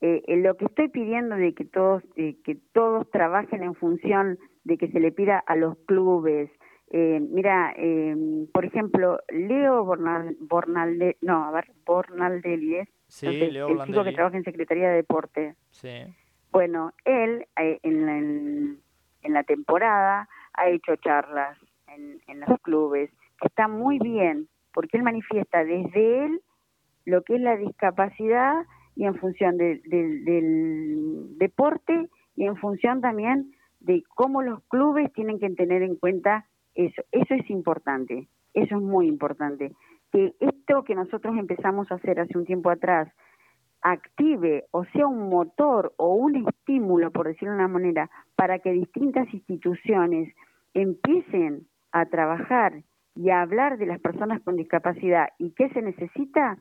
eh, 0.01 0.23
lo 0.37 0.57
que 0.57 0.65
estoy 0.65 0.87
pidiendo 0.87 1.35
de 1.35 1.53
que 1.53 1.63
todos 1.63 2.01
eh, 2.15 2.37
que 2.43 2.55
todos 2.73 3.07
trabajen 3.11 3.61
en 3.61 3.75
función 3.75 4.39
de 4.63 4.79
que 4.79 4.87
se 4.87 4.99
le 4.99 5.11
pida 5.11 5.43
a 5.45 5.55
los 5.55 5.77
clubes. 5.85 6.49
Eh, 6.89 7.19
mira, 7.19 7.71
eh, 7.77 8.15
por 8.51 8.65
ejemplo, 8.65 9.19
Leo 9.29 9.85
Bornal, 9.85 10.37
Bornalde, 10.39 11.17
no, 11.21 11.45
a 11.45 11.51
ver, 11.51 11.65
Bornaldelli 11.85 12.79
sí, 13.07 13.27
Leo 13.27 13.67
el 13.67 13.81
chico 13.83 14.03
que 14.03 14.11
trabaja 14.11 14.37
en 14.37 14.43
Secretaría 14.43 14.89
de 14.89 14.95
Deporte. 14.95 15.55
Sí. 15.69 16.03
Bueno, 16.51 16.91
él 17.05 17.45
en 17.55 18.05
la, 18.05 18.17
en, 18.17 19.33
la 19.33 19.43
temporada 19.43 20.27
ha 20.53 20.67
hecho 20.67 20.95
charlas 20.97 21.57
en, 21.87 22.21
en 22.27 22.41
los 22.41 22.59
clubes, 22.61 23.09
está 23.41 23.67
muy 23.67 23.99
bien, 23.99 24.47
porque 24.73 24.97
él 24.97 25.03
manifiesta 25.03 25.63
desde 25.63 26.25
él 26.25 26.41
lo 27.05 27.23
que 27.23 27.35
es 27.35 27.41
la 27.41 27.57
discapacidad 27.57 28.65
y 28.95 29.05
en 29.05 29.15
función 29.15 29.57
del 29.57 29.81
deporte 31.37 32.09
y 32.35 32.45
en 32.45 32.57
función 32.57 33.01
también 33.01 33.51
de 33.79 34.03
cómo 34.15 34.41
los 34.41 34.63
clubes 34.65 35.11
tienen 35.13 35.39
que 35.39 35.49
tener 35.51 35.81
en 35.81 35.95
cuenta 35.95 36.45
eso. 36.75 37.01
Eso 37.11 37.33
es 37.33 37.49
importante, 37.49 38.27
eso 38.53 38.75
es 38.75 38.81
muy 38.81 39.07
importante. 39.07 39.73
Que 40.11 40.33
esto 40.39 40.83
que 40.83 40.95
nosotros 40.95 41.37
empezamos 41.37 41.91
a 41.91 41.95
hacer 41.95 42.19
hace 42.19 42.37
un 42.37 42.45
tiempo 42.45 42.69
atrás, 42.69 43.11
active 43.81 44.65
o 44.71 44.85
sea 44.85 45.07
un 45.07 45.29
motor 45.29 45.93
o 45.97 46.13
un 46.13 46.47
estímulo, 46.47 47.11
por 47.11 47.27
decirlo 47.27 47.51
de 47.51 47.59
una 47.59 47.67
manera, 47.67 48.09
para 48.35 48.59
que 48.59 48.71
distintas 48.71 49.31
instituciones 49.33 50.33
empiecen 50.73 51.67
a 51.91 52.05
trabajar 52.05 52.83
y 53.15 53.29
a 53.29 53.41
hablar 53.41 53.77
de 53.77 53.85
las 53.85 53.99
personas 53.99 54.41
con 54.41 54.55
discapacidad 54.55 55.29
y 55.37 55.51
qué 55.51 55.69
se 55.69 55.81
necesita, 55.81 56.57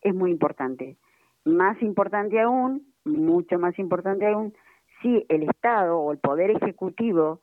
es 0.00 0.14
muy 0.14 0.30
importante. 0.30 0.96
Más 1.44 1.80
importante 1.82 2.40
aún, 2.40 2.86
mucho 3.04 3.58
más 3.58 3.78
importante 3.78 4.26
aún, 4.26 4.54
si 5.02 5.24
el 5.28 5.44
Estado 5.44 5.98
o 5.98 6.12
el 6.12 6.18
Poder 6.18 6.50
Ejecutivo 6.50 7.40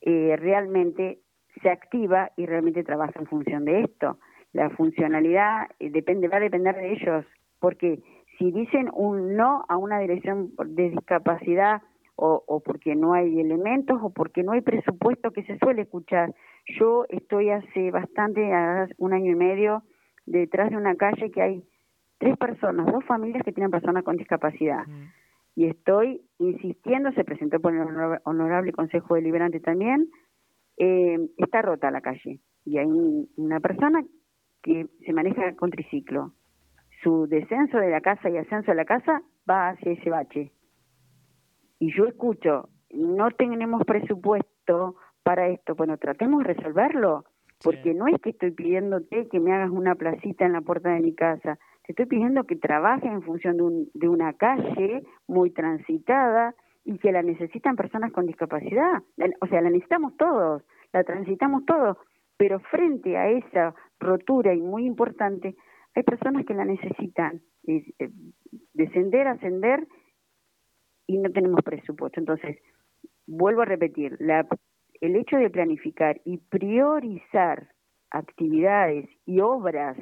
eh, 0.00 0.36
realmente 0.38 1.20
se 1.62 1.70
activa 1.70 2.30
y 2.36 2.46
realmente 2.46 2.84
trabaja 2.84 3.18
en 3.18 3.26
función 3.26 3.64
de 3.64 3.82
esto. 3.82 4.18
La 4.52 4.70
funcionalidad 4.70 5.68
eh, 5.78 5.90
depende, 5.90 6.28
va 6.28 6.38
a 6.38 6.40
depender 6.40 6.74
de 6.76 6.92
ellos, 6.92 7.24
porque 7.58 8.02
si 8.40 8.50
dicen 8.50 8.88
un 8.94 9.36
no 9.36 9.66
a 9.68 9.76
una 9.76 9.98
dirección 9.98 10.52
de 10.64 10.88
discapacidad 10.88 11.82
o, 12.16 12.42
o, 12.46 12.60
porque 12.60 12.96
no 12.96 13.12
hay 13.12 13.38
elementos 13.38 13.98
o 14.02 14.10
porque 14.10 14.42
no 14.42 14.52
hay 14.52 14.62
presupuesto 14.62 15.30
que 15.30 15.44
se 15.44 15.58
suele 15.58 15.82
escuchar. 15.82 16.34
Yo 16.78 17.04
estoy 17.10 17.50
hace 17.50 17.90
bastante, 17.90 18.40
un 18.96 19.12
año 19.12 19.32
y 19.32 19.34
medio, 19.34 19.82
detrás 20.24 20.70
de 20.70 20.76
una 20.78 20.96
calle 20.96 21.30
que 21.30 21.42
hay 21.42 21.64
tres 22.18 22.36
personas, 22.38 22.86
dos 22.90 23.04
familias 23.04 23.42
que 23.44 23.52
tienen 23.52 23.70
personas 23.70 24.04
con 24.04 24.16
discapacidad. 24.16 24.84
Y 25.54 25.66
estoy 25.66 26.22
insistiendo, 26.38 27.12
se 27.12 27.24
presentó 27.24 27.60
por 27.60 27.74
el 27.74 27.82
honorable 28.24 28.72
Consejo 28.72 29.16
Deliberante 29.16 29.60
también, 29.60 30.08
eh, 30.78 31.18
está 31.36 31.60
rota 31.60 31.90
la 31.90 32.00
calle. 32.00 32.40
Y 32.64 32.78
hay 32.78 32.88
una 33.36 33.60
persona 33.60 34.02
que 34.62 34.86
se 35.04 35.12
maneja 35.12 35.54
con 35.56 35.70
triciclo 35.70 36.32
su 37.02 37.26
descenso 37.26 37.78
de 37.78 37.90
la 37.90 38.00
casa 38.00 38.28
y 38.28 38.36
ascenso 38.36 38.70
de 38.70 38.76
la 38.76 38.84
casa 38.84 39.22
va 39.48 39.70
hacia 39.70 39.92
ese 39.92 40.10
bache. 40.10 40.52
Y 41.78 41.94
yo 41.96 42.06
escucho, 42.06 42.68
no 42.90 43.30
tenemos 43.30 43.84
presupuesto 43.84 44.96
para 45.22 45.48
esto, 45.48 45.74
bueno, 45.74 45.96
tratemos 45.98 46.44
de 46.44 46.54
resolverlo, 46.54 47.24
porque 47.62 47.94
no 47.94 48.06
es 48.06 48.20
que 48.20 48.30
estoy 48.30 48.50
pidiéndote 48.52 49.28
que 49.28 49.40
me 49.40 49.52
hagas 49.52 49.70
una 49.70 49.94
placita 49.94 50.46
en 50.46 50.52
la 50.52 50.60
puerta 50.60 50.90
de 50.90 51.00
mi 51.00 51.14
casa, 51.14 51.58
te 51.84 51.92
estoy 51.92 52.06
pidiendo 52.06 52.44
que 52.44 52.56
trabajes 52.56 53.10
en 53.10 53.22
función 53.22 53.56
de, 53.56 53.62
un, 53.62 53.90
de 53.94 54.08
una 54.08 54.32
calle 54.34 55.02
muy 55.26 55.50
transitada 55.50 56.54
y 56.84 56.98
que 56.98 57.12
la 57.12 57.22
necesitan 57.22 57.76
personas 57.76 58.12
con 58.12 58.26
discapacidad. 58.26 59.02
O 59.40 59.46
sea, 59.46 59.60
la 59.60 59.70
necesitamos 59.70 60.16
todos, 60.16 60.62
la 60.92 61.04
transitamos 61.04 61.64
todos, 61.66 61.96
pero 62.36 62.60
frente 62.60 63.16
a 63.16 63.28
esa 63.28 63.74
rotura 63.98 64.54
y 64.54 64.60
muy 64.60 64.86
importante, 64.86 65.56
hay 65.94 66.02
personas 66.02 66.46
que 66.46 66.54
la 66.54 66.64
necesitan, 66.64 67.42
eh, 67.66 67.84
descender, 68.74 69.28
ascender 69.28 69.86
y 71.06 71.18
no 71.18 71.30
tenemos 71.30 71.60
presupuesto. 71.64 72.20
Entonces, 72.20 72.58
vuelvo 73.26 73.62
a 73.62 73.66
repetir, 73.66 74.16
la, 74.20 74.46
el 75.00 75.16
hecho 75.16 75.36
de 75.36 75.50
planificar 75.50 76.20
y 76.24 76.38
priorizar 76.38 77.68
actividades 78.10 79.08
y 79.26 79.40
obras 79.40 79.96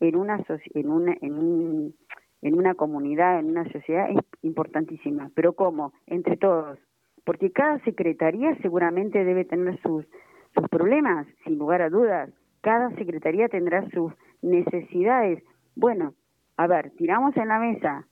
en 0.00 0.16
una, 0.16 0.44
en 0.74 0.90
una, 0.90 1.16
en, 1.20 1.34
un, 1.34 1.94
en 2.42 2.58
una 2.58 2.74
comunidad, 2.74 3.38
en 3.38 3.46
una 3.50 3.70
sociedad, 3.70 4.10
es 4.10 4.18
importantísima. 4.42 5.30
Pero 5.34 5.54
¿cómo? 5.54 5.92
Entre 6.06 6.36
todos. 6.36 6.78
Porque 7.24 7.52
cada 7.52 7.78
secretaría 7.84 8.56
seguramente 8.62 9.24
debe 9.24 9.44
tener 9.44 9.80
sus, 9.82 10.06
sus 10.54 10.68
problemas, 10.68 11.26
sin 11.44 11.58
lugar 11.58 11.82
a 11.82 11.90
dudas. 11.90 12.30
Cada 12.62 12.90
secretaría 12.96 13.48
tendrá 13.48 13.88
sus 13.90 14.12
necesidades. 14.42 15.42
Bueno, 15.74 16.14
a 16.56 16.66
ver, 16.66 16.90
tiramos 16.96 17.36
en 17.36 17.48
la 17.48 17.58
mesa, 17.58 18.06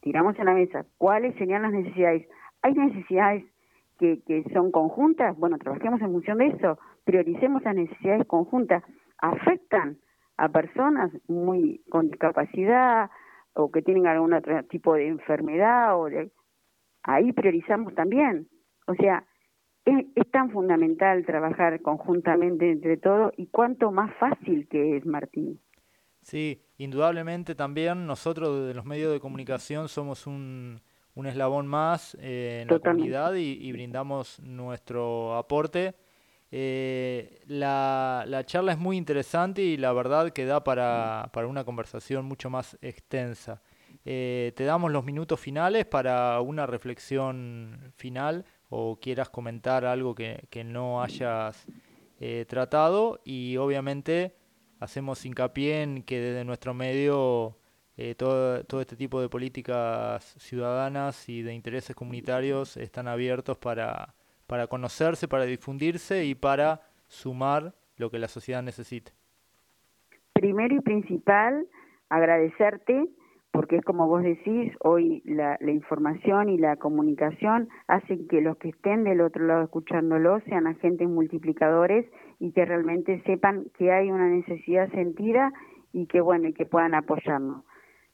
tiramos 0.00 0.38
en 0.38 0.46
la 0.46 0.54
mesa, 0.54 0.86
¿cuáles 0.98 1.34
serían 1.36 1.62
las 1.62 1.72
necesidades? 1.72 2.28
¿Hay 2.62 2.74
necesidades 2.74 3.44
que, 3.98 4.22
que 4.26 4.44
son 4.52 4.70
conjuntas? 4.70 5.36
Bueno, 5.36 5.58
trabajemos 5.58 6.00
en 6.00 6.12
función 6.12 6.38
de 6.38 6.48
eso, 6.48 6.78
prioricemos 7.04 7.62
las 7.62 7.74
necesidades 7.74 8.26
conjuntas. 8.26 8.82
¿Afectan 9.18 9.98
a 10.36 10.48
personas 10.48 11.12
muy 11.28 11.82
con 11.90 12.08
discapacidad 12.08 13.10
o 13.54 13.70
que 13.70 13.82
tienen 13.82 14.06
algún 14.06 14.32
otro 14.32 14.62
tipo 14.64 14.94
de 14.94 15.08
enfermedad? 15.08 15.96
o 15.96 16.08
Ahí 17.02 17.32
priorizamos 17.32 17.94
también. 17.94 18.48
O 18.86 18.94
sea, 18.94 19.24
es, 19.84 20.06
es, 20.14 20.30
tan 20.30 20.50
fundamental 20.50 21.24
trabajar 21.26 21.80
conjuntamente 21.82 22.70
entre 22.70 22.96
todos 22.96 23.32
y 23.36 23.46
cuánto 23.46 23.90
más 23.90 24.14
fácil 24.16 24.68
que 24.68 24.96
es, 24.96 25.06
Martín. 25.06 25.60
Sí, 26.22 26.62
indudablemente 26.78 27.54
también 27.54 28.06
nosotros 28.06 28.66
de 28.68 28.74
los 28.74 28.84
medios 28.84 29.12
de 29.12 29.20
comunicación 29.20 29.88
somos 29.88 30.26
un, 30.26 30.80
un 31.14 31.26
eslabón 31.26 31.66
más 31.66 32.16
eh, 32.20 32.60
en 32.62 32.68
la 32.68 32.78
comunidad 32.78 33.34
y, 33.34 33.58
y, 33.60 33.72
brindamos 33.72 34.40
nuestro 34.40 35.36
aporte. 35.36 35.94
Eh, 36.54 37.40
la, 37.46 38.24
la, 38.26 38.44
charla 38.44 38.72
es 38.72 38.78
muy 38.78 38.96
interesante 38.96 39.62
y 39.62 39.78
la 39.78 39.92
verdad 39.92 40.30
que 40.30 40.44
da 40.44 40.62
para, 40.62 41.30
para 41.32 41.46
una 41.46 41.64
conversación 41.64 42.24
mucho 42.26 42.50
más 42.50 42.78
extensa. 42.82 43.62
Eh, 44.04 44.52
te 44.54 44.64
damos 44.64 44.92
los 44.92 45.04
minutos 45.04 45.40
finales 45.40 45.86
para 45.86 46.40
una 46.40 46.66
reflexión 46.66 47.92
final 47.96 48.44
o 48.74 48.98
quieras 48.98 49.28
comentar 49.28 49.84
algo 49.84 50.14
que, 50.14 50.46
que 50.48 50.64
no 50.64 51.02
hayas 51.02 51.66
eh, 52.20 52.46
tratado 52.48 53.20
y 53.22 53.58
obviamente 53.58 54.34
hacemos 54.80 55.26
hincapié 55.26 55.82
en 55.82 56.02
que 56.02 56.18
desde 56.18 56.42
nuestro 56.46 56.72
medio 56.72 57.58
eh, 57.98 58.14
todo, 58.14 58.64
todo 58.64 58.80
este 58.80 58.96
tipo 58.96 59.20
de 59.20 59.28
políticas 59.28 60.24
ciudadanas 60.38 61.28
y 61.28 61.42
de 61.42 61.52
intereses 61.52 61.94
comunitarios 61.94 62.78
están 62.78 63.08
abiertos 63.08 63.58
para, 63.58 64.14
para 64.46 64.66
conocerse, 64.68 65.28
para 65.28 65.44
difundirse 65.44 66.24
y 66.24 66.34
para 66.34 66.80
sumar 67.08 67.74
lo 67.98 68.10
que 68.10 68.18
la 68.18 68.28
sociedad 68.28 68.62
necesite. 68.62 69.12
Primero 70.32 70.76
y 70.76 70.80
principal, 70.80 71.68
agradecerte 72.08 73.06
porque 73.52 73.76
es 73.76 73.84
como 73.84 74.08
vos 74.08 74.22
decís, 74.22 74.72
hoy 74.80 75.22
la, 75.26 75.58
información 75.60 76.48
y 76.48 76.56
la 76.56 76.76
comunicación 76.76 77.68
hacen 77.86 78.26
que 78.26 78.40
los 78.40 78.56
que 78.56 78.70
estén 78.70 79.04
del 79.04 79.20
otro 79.20 79.46
lado 79.46 79.64
escuchándolo 79.64 80.40
sean 80.40 80.66
agentes 80.66 81.06
multiplicadores 81.06 82.06
y 82.40 82.52
que 82.52 82.64
realmente 82.64 83.22
sepan 83.26 83.66
que 83.76 83.92
hay 83.92 84.10
una 84.10 84.28
necesidad 84.28 84.90
sentida 84.92 85.52
y 85.92 86.06
que 86.06 86.22
bueno, 86.22 86.48
y 86.48 86.54
que 86.54 86.64
puedan 86.64 86.94
apoyarnos. 86.94 87.64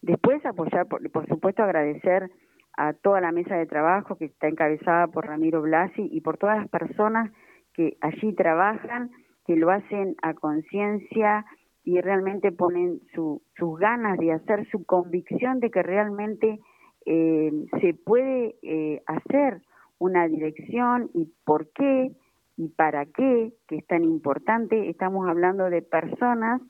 Después 0.02 0.44
apoyar, 0.44 0.86
por, 0.88 1.08
por 1.10 1.26
supuesto, 1.28 1.62
agradecer 1.62 2.30
a 2.76 2.92
toda 2.92 3.20
la 3.20 3.30
mesa 3.30 3.56
de 3.56 3.66
trabajo 3.66 4.16
que 4.16 4.24
está 4.24 4.48
encabezada 4.48 5.06
por 5.06 5.26
Ramiro 5.26 5.62
Blasi 5.62 6.08
y 6.10 6.20
por 6.20 6.36
todas 6.36 6.58
las 6.58 6.68
personas 6.68 7.30
que 7.74 7.96
allí 8.00 8.34
trabajan, 8.34 9.10
que 9.46 9.54
lo 9.54 9.70
hacen 9.70 10.16
a 10.20 10.34
conciencia, 10.34 11.44
y 11.88 12.02
realmente 12.02 12.52
ponen 12.52 13.00
su, 13.14 13.40
sus 13.56 13.78
ganas 13.78 14.18
de 14.18 14.30
hacer, 14.32 14.68
su 14.68 14.84
convicción 14.84 15.58
de 15.58 15.70
que 15.70 15.82
realmente 15.82 16.60
eh, 17.06 17.50
se 17.80 17.94
puede 17.94 18.56
eh, 18.60 19.02
hacer 19.06 19.62
una 19.98 20.28
dirección 20.28 21.08
y 21.14 21.32
por 21.46 21.70
qué 21.72 22.12
y 22.58 22.68
para 22.68 23.06
qué, 23.06 23.54
que 23.66 23.76
es 23.76 23.86
tan 23.86 24.04
importante, 24.04 24.90
estamos 24.90 25.26
hablando 25.30 25.70
de 25.70 25.80
personas 25.80 26.60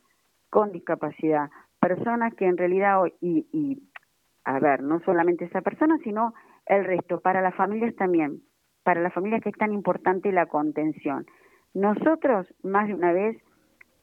con 0.50 0.70
discapacidad, 0.70 1.50
personas 1.80 2.32
que 2.36 2.44
en 2.44 2.56
realidad, 2.56 3.00
y, 3.20 3.48
y 3.52 3.82
a 4.44 4.60
ver, 4.60 4.84
no 4.84 5.00
solamente 5.00 5.46
esa 5.46 5.62
persona, 5.62 5.98
sino 6.04 6.32
el 6.66 6.84
resto, 6.84 7.18
para 7.20 7.42
las 7.42 7.56
familias 7.56 7.96
también, 7.96 8.42
para 8.84 9.00
las 9.00 9.12
familias 9.12 9.42
que 9.42 9.48
es 9.48 9.56
tan 9.56 9.72
importante 9.72 10.30
la 10.30 10.46
contención. 10.46 11.26
Nosotros, 11.74 12.46
más 12.62 12.86
de 12.86 12.94
una 12.94 13.12
vez, 13.12 13.36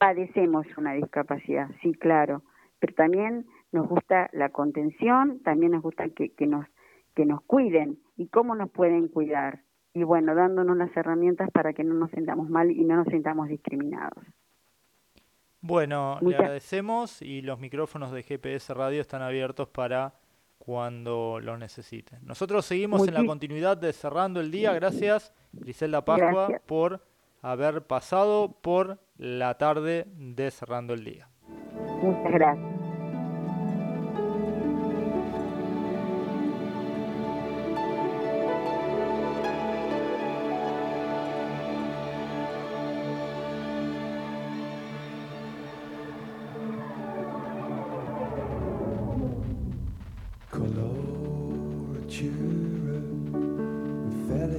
padecemos 0.06 0.68
una 0.78 0.94
discapacidad, 0.94 1.68
sí, 1.82 1.92
claro, 1.94 2.44
pero 2.78 2.94
también 2.94 3.48
nos 3.72 3.90
gusta 3.90 4.30
la 4.34 4.50
contención, 4.50 5.42
también 5.42 5.72
nos 5.72 5.82
gusta 5.82 6.08
que, 6.10 6.32
que, 6.36 6.46
nos, 6.46 6.68
que 7.16 7.26
nos 7.26 7.42
cuiden 7.42 7.98
y 8.16 8.28
cómo 8.28 8.54
nos 8.54 8.70
pueden 8.70 9.08
cuidar. 9.08 9.64
Y 9.96 10.04
bueno, 10.04 10.36
dándonos 10.36 10.78
las 10.78 10.96
herramientas 10.96 11.50
para 11.50 11.74
que 11.74 11.84
no 11.84 11.96
nos 11.96 12.12
sintamos 12.12 12.52
mal 12.52 12.70
y 12.70 12.84
no 12.84 12.98
nos 12.98 13.08
sintamos 13.08 13.48
discriminados. 13.50 14.24
Bueno, 15.62 16.20
le 16.22 16.36
agradecemos 16.36 17.24
y 17.24 17.42
los 17.42 17.60
micrófonos 17.60 18.12
de 18.12 18.22
GPS 18.22 18.76
Radio 18.76 19.02
están 19.02 19.24
abiertos 19.24 19.70
para 19.70 20.14
cuando 20.60 21.40
lo 21.42 21.58
necesiten. 21.58 22.20
Nosotros 22.24 22.64
seguimos 22.64 23.08
en 23.08 23.16
la 23.16 23.26
continuidad 23.26 23.76
de 23.76 23.92
Cerrando 23.92 24.40
el 24.40 24.52
Día. 24.52 24.72
Gracias, 24.74 25.34
Griselda 25.52 26.06
Pascua, 26.06 26.62
por 26.68 27.02
haber 27.52 27.86
pasado 27.86 28.60
por 28.62 29.00
la 29.18 29.58
tarde 29.58 30.06
de 30.16 30.50
Cerrando 30.50 30.94
el 30.94 31.04
Día. 31.04 31.30
Muchas 32.02 32.32
gracias. 32.32 32.75